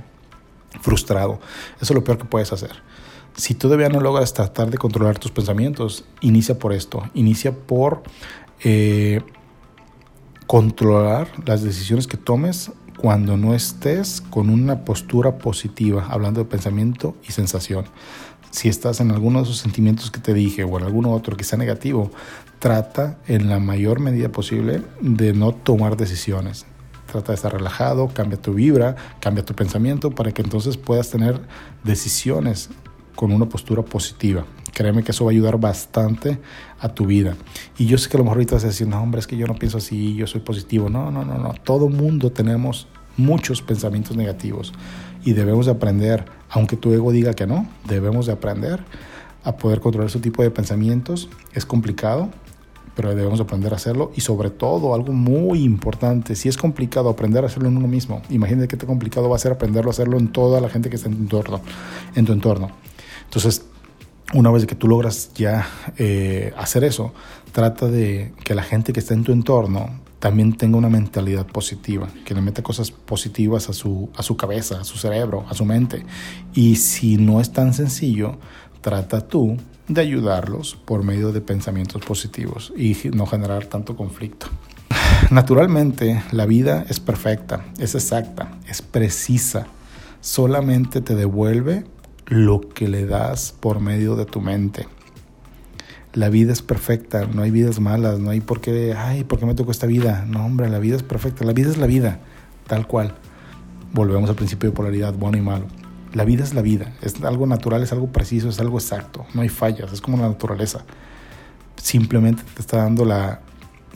frustrado. 0.81 1.39
Eso 1.77 1.93
es 1.93 1.95
lo 1.95 2.03
peor 2.03 2.19
que 2.19 2.25
puedes 2.25 2.53
hacer. 2.53 2.73
Si 3.37 3.55
todavía 3.55 3.89
no 3.89 4.01
logras 4.01 4.35
tratar 4.35 4.69
de 4.69 4.79
controlar 4.79 5.21
tus 5.21 5.31
pensamientos, 5.31 6.05
inicia 6.21 6.59
por 6.59 6.73
esto, 6.73 7.09
inicia 7.15 7.53
por... 7.53 8.03
Eh, 8.65 9.21
controlar 10.47 11.29
las 11.47 11.63
decisiones 11.63 12.07
que 12.07 12.17
tomes 12.17 12.71
cuando 12.99 13.37
no 13.37 13.55
estés 13.55 14.21
con 14.21 14.51
una 14.51 14.85
postura 14.85 15.39
positiva, 15.39 16.07
hablando 16.09 16.41
de 16.41 16.47
pensamiento 16.47 17.17
y 17.29 17.33
sensación. 17.33 17.85
Si 18.51 18.69
estás 18.69 19.01
en 19.01 19.11
alguno 19.11 19.41
de 19.41 19.45
esos 19.45 19.59
sentimientos 19.59 20.11
que 20.11 20.21
te 20.21 20.33
dije 20.33 20.65
o 20.65 20.79
en 20.79 20.85
alguno 20.85 21.11
otro 21.13 21.37
que 21.37 21.45
sea 21.45 21.59
negativo, 21.59 22.11
trata 22.61 23.19
en 23.27 23.49
la 23.49 23.59
mayor 23.59 24.01
medida 24.01 24.31
posible 24.31 24.83
de 25.01 25.33
no 25.33 25.53
tomar 25.53 25.97
decisiones. 25.97 26.67
Trata 27.11 27.33
de 27.33 27.37
estar 27.37 27.53
relajado, 27.53 28.09
cambia 28.09 28.41
tu 28.41 28.55
vibra, 28.55 28.97
cambia 29.21 29.45
tu 29.45 29.55
pensamiento 29.55 30.11
para 30.11 30.33
que 30.33 30.43
entonces 30.43 30.77
puedas 30.77 31.11
tener 31.11 31.41
decisiones 31.83 32.71
con 33.17 33.33
una 33.33 33.49
postura 33.49 33.83
positiva. 33.83 34.45
Créeme 34.75 35.05
que 35.05 35.13
eso 35.13 35.25
va 35.25 35.31
a 35.31 35.33
ayudar 35.33 35.59
bastante 35.59 36.39
a 36.81 36.89
tu 36.89 37.07
vida. 37.07 37.37
Y 37.79 37.87
yo 37.87 37.97
sé 37.97 38.11
que 38.11 38.17
a 38.17 38.19
lo 38.19 38.25
mejor 38.25 38.39
ahorita 38.39 38.57
vas 38.57 38.65
a 38.65 38.69
decir, 38.69 38.89
no, 38.89 39.01
hombre, 39.01 39.21
es 39.21 39.27
que 39.27 39.37
yo 39.37 39.47
no 39.47 39.55
pienso 39.55 39.79
así, 39.79 40.15
yo 40.17 40.27
soy 40.27 40.41
positivo. 40.41 40.91
No, 40.91 41.11
no, 41.11 41.25
no, 41.25 41.39
no. 41.39 41.55
Todo 41.63 41.89
mundo 41.89 42.33
tenemos 42.33 42.89
muchos 43.17 43.63
pensamientos 43.63 44.17
negativos 44.17 44.73
y 45.25 45.33
debemos 45.33 45.67
de 45.67 45.73
aprender, 45.73 46.25
aunque 46.51 46.77
tu 46.77 46.93
ego 46.93 47.13
diga 47.13 47.35
que 47.35 47.47
no, 47.47 47.67
debemos 47.87 48.27
de 48.27 48.33
aprender 48.33 48.85
a 49.45 49.57
poder 49.57 49.81
controlar 49.81 50.11
ese 50.11 50.19
tipo 50.19 50.43
de 50.43 50.51
pensamientos. 50.51 51.29
Es 51.53 51.65
complicado, 51.65 52.31
pero 52.95 53.15
debemos 53.15 53.41
aprender 53.41 53.73
a 53.73 53.77
hacerlo 53.77 54.13
y 54.17 54.23
sobre 54.23 54.51
todo 54.51 54.95
algo 54.95 55.13
muy 55.13 55.63
importante, 55.63 56.35
si 56.35 56.49
es 56.49 56.57
complicado 56.57 57.09
aprender 57.09 57.45
a 57.45 57.47
hacerlo 57.47 57.69
en 57.69 57.77
uno 57.77 57.89
mismo, 57.89 58.23
imagínate 58.31 58.69
qué 58.69 58.77
tan 58.77 58.89
complicado 58.89 59.29
va 59.29 59.37
a 59.37 59.39
ser 59.39 59.53
aprenderlo 59.53 59.91
a 59.91 59.93
hacerlo 59.93 60.19
en 60.19 60.29
toda 60.29 60.61
la 60.61 60.69
gente 60.69 60.91
que 60.91 60.97
está 60.97 61.09
en 61.09 61.17
tu 61.17 61.23
entorno. 61.23 61.61
En 62.15 62.25
tu 62.25 62.33
entorno. 62.33 62.71
Entonces, 63.25 63.65
una 64.35 64.51
vez 64.51 64.67
que 64.67 64.75
tú 64.75 64.89
logras 64.89 65.31
ya 65.35 65.67
eh, 65.97 66.53
hacer 66.59 66.85
eso, 66.85 67.15
trata 67.53 67.87
de 67.87 68.33
que 68.45 68.55
la 68.55 68.63
gente 68.63 68.93
que 68.93 69.01
está 69.01 69.15
en 69.15 69.23
tu 69.23 69.33
entorno 69.33 70.01
también 70.19 70.55
tenga 70.55 70.77
una 70.77 70.89
mentalidad 70.89 71.47
positiva, 71.47 72.09
que 72.25 72.35
le 72.35 72.41
meta 72.41 72.63
cosas 72.63 72.91
positivas 72.91 73.69
a 73.69 73.73
su, 73.73 74.11
a 74.17 74.23
su 74.23 74.37
cabeza, 74.37 74.81
a 74.81 74.85
su 74.85 74.99
cerebro, 74.99 75.45
a 75.49 75.55
su 75.55 75.65
mente. 75.65 76.05
Y 76.53 76.77
si 76.77 77.17
no 77.17 77.41
es 77.41 77.53
tan 77.53 77.75
sencillo, 77.75 78.37
trata 78.81 79.29
tú 79.29 79.57
de 79.87 80.01
ayudarlos 80.01 80.77
por 80.85 81.05
medio 81.05 81.31
de 81.31 81.41
pensamientos 81.41 82.05
positivos 82.05 82.73
y 82.77 82.97
no 83.13 83.27
generar 83.27 83.67
tanto 83.67 83.97
conflicto. 83.97 84.47
Naturalmente, 85.31 86.23
la 86.33 86.47
vida 86.47 86.85
es 86.89 87.01
perfecta, 87.01 87.67
es 87.79 87.95
exacta, 87.95 88.59
es 88.67 88.83
precisa. 88.83 89.67
Solamente 90.21 91.03
te 91.03 91.15
devuelve 91.15 91.85
lo 92.27 92.61
que 92.61 92.89
le 92.89 93.07
das 93.07 93.55
por 93.59 93.81
medio 93.81 94.17
de 94.17 94.25
tu 94.25 94.41
mente. 94.41 94.87
La 96.13 96.29
vida 96.29 96.53
es 96.53 96.63
perfecta, 96.63 97.27
no 97.27 97.43
hay 97.43 97.51
vidas 97.51 97.81
malas, 97.81 98.21
no 98.21 98.31
hay 98.31 98.41
por 98.41 98.61
qué, 98.61 98.95
ay, 98.97 99.25
¿por 99.25 99.41
qué 99.41 99.47
me 99.47 99.55
tocó 99.55 99.73
esta 99.73 99.87
vida? 99.87 100.25
No, 100.29 100.45
hombre, 100.45 100.69
la 100.69 100.79
vida 100.79 100.97
es 100.97 101.03
perfecta, 101.03 101.45
la 101.45 101.53
vida 101.53 101.71
es 101.71 101.77
la 101.77 101.87
vida, 101.87 102.21
tal 102.67 102.87
cual. 102.87 103.15
Volvemos 103.93 104.31
al 104.31 104.37
principio 104.37 104.71
de 104.71 104.77
polaridad, 104.77 105.15
bueno 105.15 105.39
y 105.39 105.41
malo. 105.41 105.67
La 106.13 106.25
vida 106.25 106.45
es 106.45 106.55
la 106.55 106.63
vida, 106.63 106.93
es 107.03 107.23
algo 107.25 107.47
natural, 107.47 107.83
es 107.83 107.93
algo 107.93 108.13
preciso, 108.13 108.49
es 108.49 108.61
algo 108.61 108.79
exacto, 108.79 109.27
no 109.35 109.43
hay 109.43 109.49
fallas, 109.49 109.93
es 109.93 110.01
como 110.01 110.17
la 110.17 110.29
naturaleza. 110.29 110.85
Simplemente 111.77 112.45
te 112.55 112.61
está 112.61 112.79
dando 112.79 113.05
la 113.05 113.41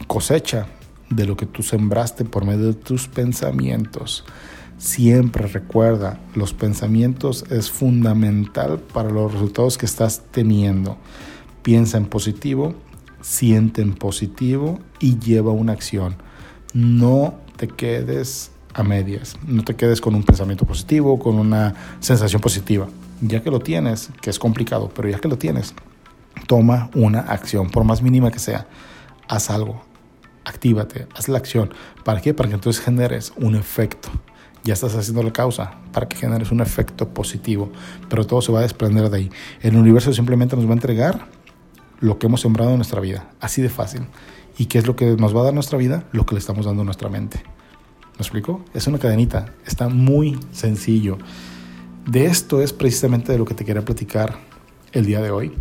cosecha 0.09 0.67
de 1.11 1.25
lo 1.25 1.37
que 1.37 1.47
tú 1.47 1.63
sembraste 1.63 2.25
por 2.25 2.45
medio 2.45 2.67
de 2.67 2.75
tus 2.75 3.07
pensamientos. 3.07 4.25
Siempre 4.79 5.49
recuerda, 5.49 6.21
los 6.37 6.53
pensamientos 6.53 7.45
es 7.51 7.69
fundamental 7.69 8.79
para 8.79 9.11
los 9.11 9.33
resultados 9.33 9.77
que 9.77 9.87
estás 9.87 10.23
teniendo. 10.31 10.97
Piensa 11.63 11.99
en 11.99 12.07
positivo, 12.07 12.75
siente 13.21 13.83
en 13.83 13.95
positivo 13.95 14.79
y 15.01 15.19
lleva 15.19 15.51
una 15.51 15.73
acción. 15.73 16.15
No 16.75 17.35
te 17.57 17.67
quedes 17.67 18.53
a 18.73 18.85
medias, 18.85 19.37
no 19.45 19.65
te 19.65 19.75
quedes 19.75 20.01
con 20.01 20.15
un 20.15 20.23
pensamiento 20.23 20.65
positivo, 20.65 21.19
con 21.19 21.41
una 21.41 21.75
sensación 21.99 22.41
positiva. 22.41 22.87
Ya 23.21 23.43
que 23.43 23.51
lo 23.51 23.59
tienes, 23.59 24.11
que 24.21 24.31
es 24.31 24.39
complicado, 24.39 24.93
pero 24.95 25.09
ya 25.09 25.19
que 25.19 25.27
lo 25.27 25.39
tienes, 25.39 25.75
toma 26.47 26.89
una 26.95 27.19
acción, 27.19 27.69
por 27.69 27.83
más 27.83 28.01
mínima 28.01 28.31
que 28.31 28.39
sea. 28.39 28.69
Haz 29.27 29.51
algo, 29.51 29.83
actívate, 30.45 31.09
haz 31.17 31.29
la 31.29 31.39
acción. 31.39 31.75
¿Para 32.05 32.21
qué? 32.21 32.33
Para 32.33 32.49
que 32.49 32.55
entonces 32.55 32.81
generes 32.81 33.33
un 33.37 33.57
efecto 33.57 34.09
ya 34.69 34.75
estás 34.75 34.95
haciendo 34.95 35.23
la 35.23 35.33
causa 35.33 35.73
para 35.93 36.07
que 36.09 36.17
generes 36.17 36.53
un 36.53 36.61
efecto 36.61 37.09
positivo, 37.09 37.73
pero 38.11 38.27
todo 38.27 38.43
se 38.43 38.53
va 38.53 38.59
a 38.59 38.63
desprender 38.63 39.09
de 39.09 39.17
ahí. 39.17 39.31
El 39.63 39.77
universo 39.77 40.13
simplemente 40.13 40.57
nos 40.57 40.67
va 40.67 40.71
a 40.71 40.75
entregar 40.75 41.27
lo 42.01 42.19
que 42.19 42.27
hemos 42.27 42.43
sembrado 42.43 42.73
en 42.73 42.77
nuestra 42.77 43.01
vida, 43.01 43.31
así 43.41 43.63
de 43.63 43.71
fácil. 43.71 44.03
¿Y 44.59 44.67
qué 44.67 44.79
es 44.79 44.87
lo 44.87 44.95
que 44.95 45.17
nos 45.17 45.35
va 45.35 45.41
a 45.41 45.45
dar 45.45 45.55
nuestra 45.55 45.79
vida? 45.79 46.05
Lo 46.13 46.27
que 46.27 46.35
le 46.35 46.41
estamos 46.41 46.67
dando 46.67 46.83
a 46.83 46.85
nuestra 46.85 47.09
mente. 47.09 47.43
¿Me 48.19 48.19
explico? 48.19 48.63
Es 48.75 48.87
una 48.87 48.99
cadenita, 48.99 49.55
está 49.65 49.89
muy 49.89 50.39
sencillo. 50.53 51.17
De 52.07 52.27
esto 52.27 52.61
es 52.61 52.75
precisamente 52.75 53.33
de 53.33 53.39
lo 53.39 53.47
que 53.47 53.55
te 53.55 53.65
quería 53.65 53.85
platicar 53.85 54.37
el 54.93 55.07
día 55.07 55.23
de 55.23 55.31
hoy. 55.31 55.53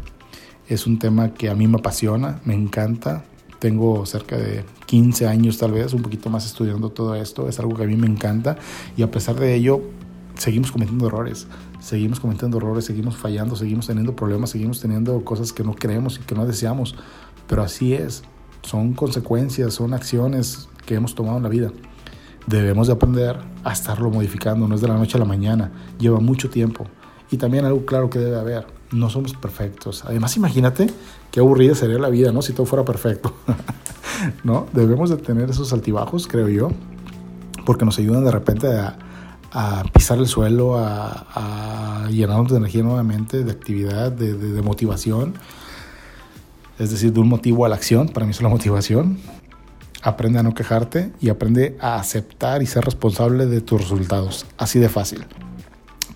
Es 0.68 0.86
un 0.86 1.00
tema 1.00 1.34
que 1.34 1.50
a 1.50 1.56
mí 1.56 1.66
me 1.66 1.78
apasiona, 1.78 2.42
me 2.44 2.56
encanta. 2.56 3.24
Tengo 3.60 4.06
cerca 4.06 4.38
de 4.38 4.64
15 4.86 5.28
años 5.28 5.58
tal 5.58 5.72
vez, 5.72 5.94
un 5.94 6.02
poquito 6.02 6.30
más 6.30 6.46
estudiando 6.46 6.90
todo 6.90 7.16
esto. 7.16 7.50
Es 7.50 7.60
algo 7.60 7.76
que 7.76 7.84
a 7.84 7.88
mí 7.88 7.96
me 7.96 8.08
encanta 8.08 8.58
y 8.96 9.02
a 9.02 9.10
pesar 9.10 9.36
de 9.36 9.56
ello 9.56 9.82
seguimos 10.36 10.72
cometiendo 10.72 11.08
errores. 11.08 11.48
Seguimos 11.80 12.20
cometiendo 12.20 12.58
errores, 12.58 12.86
seguimos 12.86 13.16
fallando, 13.18 13.56
seguimos 13.56 13.88
teniendo 13.88 14.16
problemas, 14.16 14.50
seguimos 14.52 14.82
teniendo 14.82 15.24
cosas 15.24 15.54
que 15.54 15.64
no 15.64 15.74
creemos 15.74 16.18
y 16.18 16.22
que 16.22 16.36
no 16.36 16.46
deseamos. 16.46 16.96
Pero 17.48 17.64
así 17.64 17.94
es. 17.94 18.24
Son 18.64 18.94
consecuencias, 18.94 19.76
son 19.76 19.94
acciones 19.94 20.68
que 20.86 20.96
hemos 20.96 21.16
tomado 21.16 21.38
en 21.38 21.44
la 21.44 21.50
vida. 21.50 21.72
Debemos 22.48 22.88
de 22.88 22.94
aprender 22.94 23.38
a 23.64 23.74
estarlo 23.74 24.10
modificando, 24.10 24.68
no 24.68 24.76
es 24.76 24.82
de 24.82 24.88
la 24.88 24.96
noche 24.96 25.18
a 25.18 25.20
la 25.20 25.26
mañana, 25.26 25.72
lleva 26.00 26.20
mucho 26.20 26.50
tiempo. 26.50 26.86
Y 27.30 27.38
también 27.38 27.66
algo 27.66 27.86
claro 27.86 28.10
que 28.10 28.20
debe 28.20 28.40
haber, 28.40 28.68
no 28.92 29.10
somos 29.10 29.34
perfectos. 29.34 30.04
Además, 30.06 30.38
imagínate 30.38 30.88
qué 31.32 31.40
aburrida 31.40 31.76
sería 31.76 32.00
la 32.00 32.10
vida, 32.10 32.32
¿no? 32.32 32.42
Si 32.42 32.54
todo 32.54 32.66
fuera 32.66 32.86
perfecto. 32.86 33.34
¿No? 34.44 34.68
Debemos 34.74 35.10
de 35.10 35.18
tener 35.18 35.50
esos 35.50 35.74
altibajos, 35.74 36.28
creo 36.28 36.50
yo, 36.50 36.72
porque 37.66 37.86
nos 37.86 38.00
ayudan 38.00 38.26
de 38.26 38.32
repente 38.32 38.68
a, 38.68 38.98
pisar 39.94 40.18
el 40.20 40.28
suelo, 40.28 40.78
a, 40.78 42.08
llenarnos 42.10 42.52
de 42.52 42.58
energía 42.58 42.84
nuevamente, 42.84 43.44
de 43.44 43.52
actividad, 43.52 44.12
de, 44.12 44.34
de 44.34 44.62
motivación. 44.62 45.36
Es 46.80 46.92
decir, 46.92 47.12
de 47.12 47.20
un 47.20 47.28
motivo 47.28 47.66
a 47.66 47.70
la 47.70 47.76
acción, 47.76 48.10
para 48.10 48.26
mí 48.26 48.32
es 48.32 48.42
la 48.42 48.50
motivación. 48.50 49.18
Aprende 50.04 50.40
a 50.40 50.44
no 50.44 50.54
quejarte 50.54 51.12
y 51.20 51.30
aprende 51.30 51.76
a 51.82 51.96
aceptar 51.96 52.62
y 52.62 52.68
ser 52.68 52.86
responsable 52.86 53.48
de 53.48 53.62
tus 53.62 53.82
resultados. 53.82 54.46
Así 54.58 54.80
de 54.80 54.90
fácil. 54.90 55.26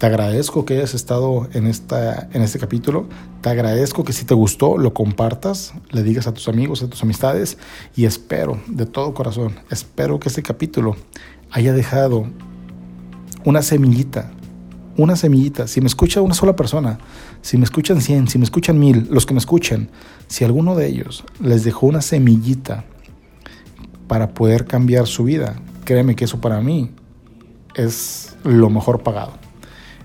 Te 0.01 0.07
agradezco 0.07 0.65
que 0.65 0.77
hayas 0.77 0.95
estado 0.95 1.47
en, 1.53 1.67
esta, 1.67 2.27
en 2.33 2.41
este 2.41 2.57
capítulo. 2.57 3.05
Te 3.41 3.49
agradezco 3.49 4.03
que 4.03 4.13
si 4.13 4.25
te 4.25 4.33
gustó 4.33 4.79
lo 4.79 4.95
compartas, 4.95 5.75
le 5.91 6.01
digas 6.01 6.25
a 6.25 6.33
tus 6.33 6.47
amigos, 6.47 6.81
a 6.81 6.89
tus 6.89 7.03
amistades 7.03 7.59
y 7.95 8.05
espero 8.05 8.59
de 8.65 8.87
todo 8.87 9.13
corazón, 9.13 9.59
espero 9.69 10.19
que 10.19 10.29
este 10.29 10.41
capítulo 10.41 10.95
haya 11.51 11.71
dejado 11.71 12.25
una 13.45 13.61
semillita, 13.61 14.31
una 14.97 15.15
semillita. 15.15 15.67
Si 15.67 15.81
me 15.81 15.87
escucha 15.87 16.21
una 16.21 16.33
sola 16.33 16.55
persona, 16.55 16.97
si 17.43 17.59
me 17.59 17.65
escuchan 17.65 18.01
100, 18.01 18.27
si 18.27 18.39
me 18.39 18.45
escuchan 18.45 18.79
mil, 18.79 19.07
los 19.11 19.27
que 19.27 19.35
me 19.35 19.39
escuchan, 19.39 19.91
si 20.25 20.43
alguno 20.43 20.75
de 20.75 20.87
ellos 20.87 21.23
les 21.39 21.63
dejó 21.63 21.85
una 21.85 22.01
semillita 22.01 22.85
para 24.07 24.33
poder 24.33 24.65
cambiar 24.65 25.05
su 25.05 25.25
vida, 25.25 25.61
créeme 25.85 26.15
que 26.15 26.25
eso 26.25 26.41
para 26.41 26.59
mí 26.59 26.89
es 27.75 28.35
lo 28.43 28.71
mejor 28.71 29.03
pagado 29.03 29.40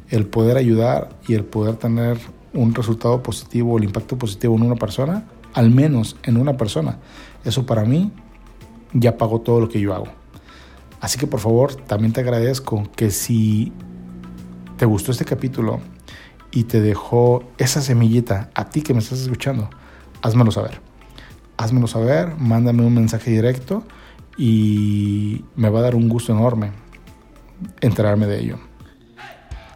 el 0.09 0.27
poder 0.27 0.57
ayudar 0.57 1.11
y 1.27 1.35
el 1.35 1.45
poder 1.45 1.77
tener 1.77 2.19
un 2.53 2.75
resultado 2.75 3.23
positivo, 3.23 3.79
el 3.79 3.85
impacto 3.85 4.17
positivo 4.17 4.57
en 4.57 4.63
una 4.63 4.77
persona, 4.77 5.25
al 5.55 5.71
menos 5.71 6.17
en 6.23 6.37
una 6.37 6.57
persona, 6.57 6.99
eso 7.45 7.67
para 7.67 7.85
mí 7.85 8.13
ya 8.93 9.17
pagó 9.19 9.41
todo 9.41 9.61
lo 9.61 9.69
que 9.69 9.81
yo 9.81 9.95
hago. 9.95 10.09
Así 11.01 11.19
que 11.19 11.27
por 11.27 11.41
favor, 11.41 11.75
también 11.75 12.13
te 12.13 12.21
agradezco 12.21 12.85
que 12.97 13.11
si 13.11 13.73
te 14.77 14.87
gustó 14.87 15.13
este 15.13 15.25
capítulo 15.25 15.81
y 16.51 16.65
te 16.65 16.81
dejó 16.81 17.45
esa 17.59 17.81
semillita 17.81 18.51
a 18.55 18.71
ti 18.71 18.83
que 18.83 18.95
me 18.95 19.01
estás 19.01 19.21
escuchando, 19.21 19.69
házmelo 20.23 20.51
saber. 20.51 20.81
Házmelo 21.59 21.87
saber, 21.87 22.35
mándame 22.37 22.85
un 22.85 22.95
mensaje 22.95 23.31
directo 23.31 23.85
y 24.37 25.45
me 25.55 25.71
va 25.71 25.81
a 25.81 25.83
dar 25.83 25.95
un 25.95 26.09
gusto 26.09 26.33
enorme 26.33 26.73
enterarme 27.81 28.27
de 28.27 28.41
ello. 28.41 28.59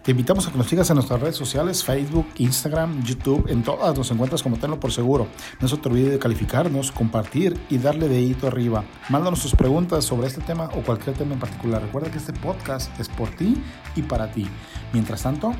Te 0.02 0.12
invitamos 0.12 0.48
a 0.48 0.50
que 0.50 0.56
nos 0.56 0.66
sigas 0.66 0.88
en 0.88 0.94
nuestras 0.94 1.20
redes 1.20 1.36
sociales, 1.36 1.84
Facebook, 1.84 2.26
Instagram, 2.38 3.02
YouTube, 3.04 3.46
en 3.50 3.62
todas 3.62 3.96
nos 3.96 4.10
encuentras 4.10 4.42
como 4.42 4.56
Tenlo 4.56 4.80
por 4.80 4.92
Seguro. 4.92 5.28
No 5.60 5.68
se 5.68 5.76
te 5.76 5.88
olvide 5.90 6.08
de 6.08 6.18
calificarnos, 6.18 6.90
compartir 6.90 7.60
y 7.68 7.76
darle 7.76 8.08
dedito 8.08 8.46
arriba. 8.46 8.82
Mándanos 9.10 9.42
tus 9.42 9.54
preguntas 9.54 10.06
sobre 10.06 10.28
este 10.28 10.40
tema 10.40 10.70
o 10.74 10.82
cualquier 10.82 11.16
tema 11.16 11.34
en 11.34 11.40
particular. 11.40 11.82
Recuerda 11.82 12.10
que 12.10 12.16
este 12.16 12.32
podcast 12.32 12.98
es 12.98 13.10
por 13.10 13.28
ti 13.28 13.62
y 13.94 14.00
para 14.00 14.32
ti. 14.32 14.46
Mientras 14.94 15.22
tanto, 15.22 15.52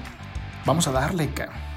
vamos 0.65 0.89
a 0.89 0.93
darle, 0.93 1.29
cara. 1.35 1.70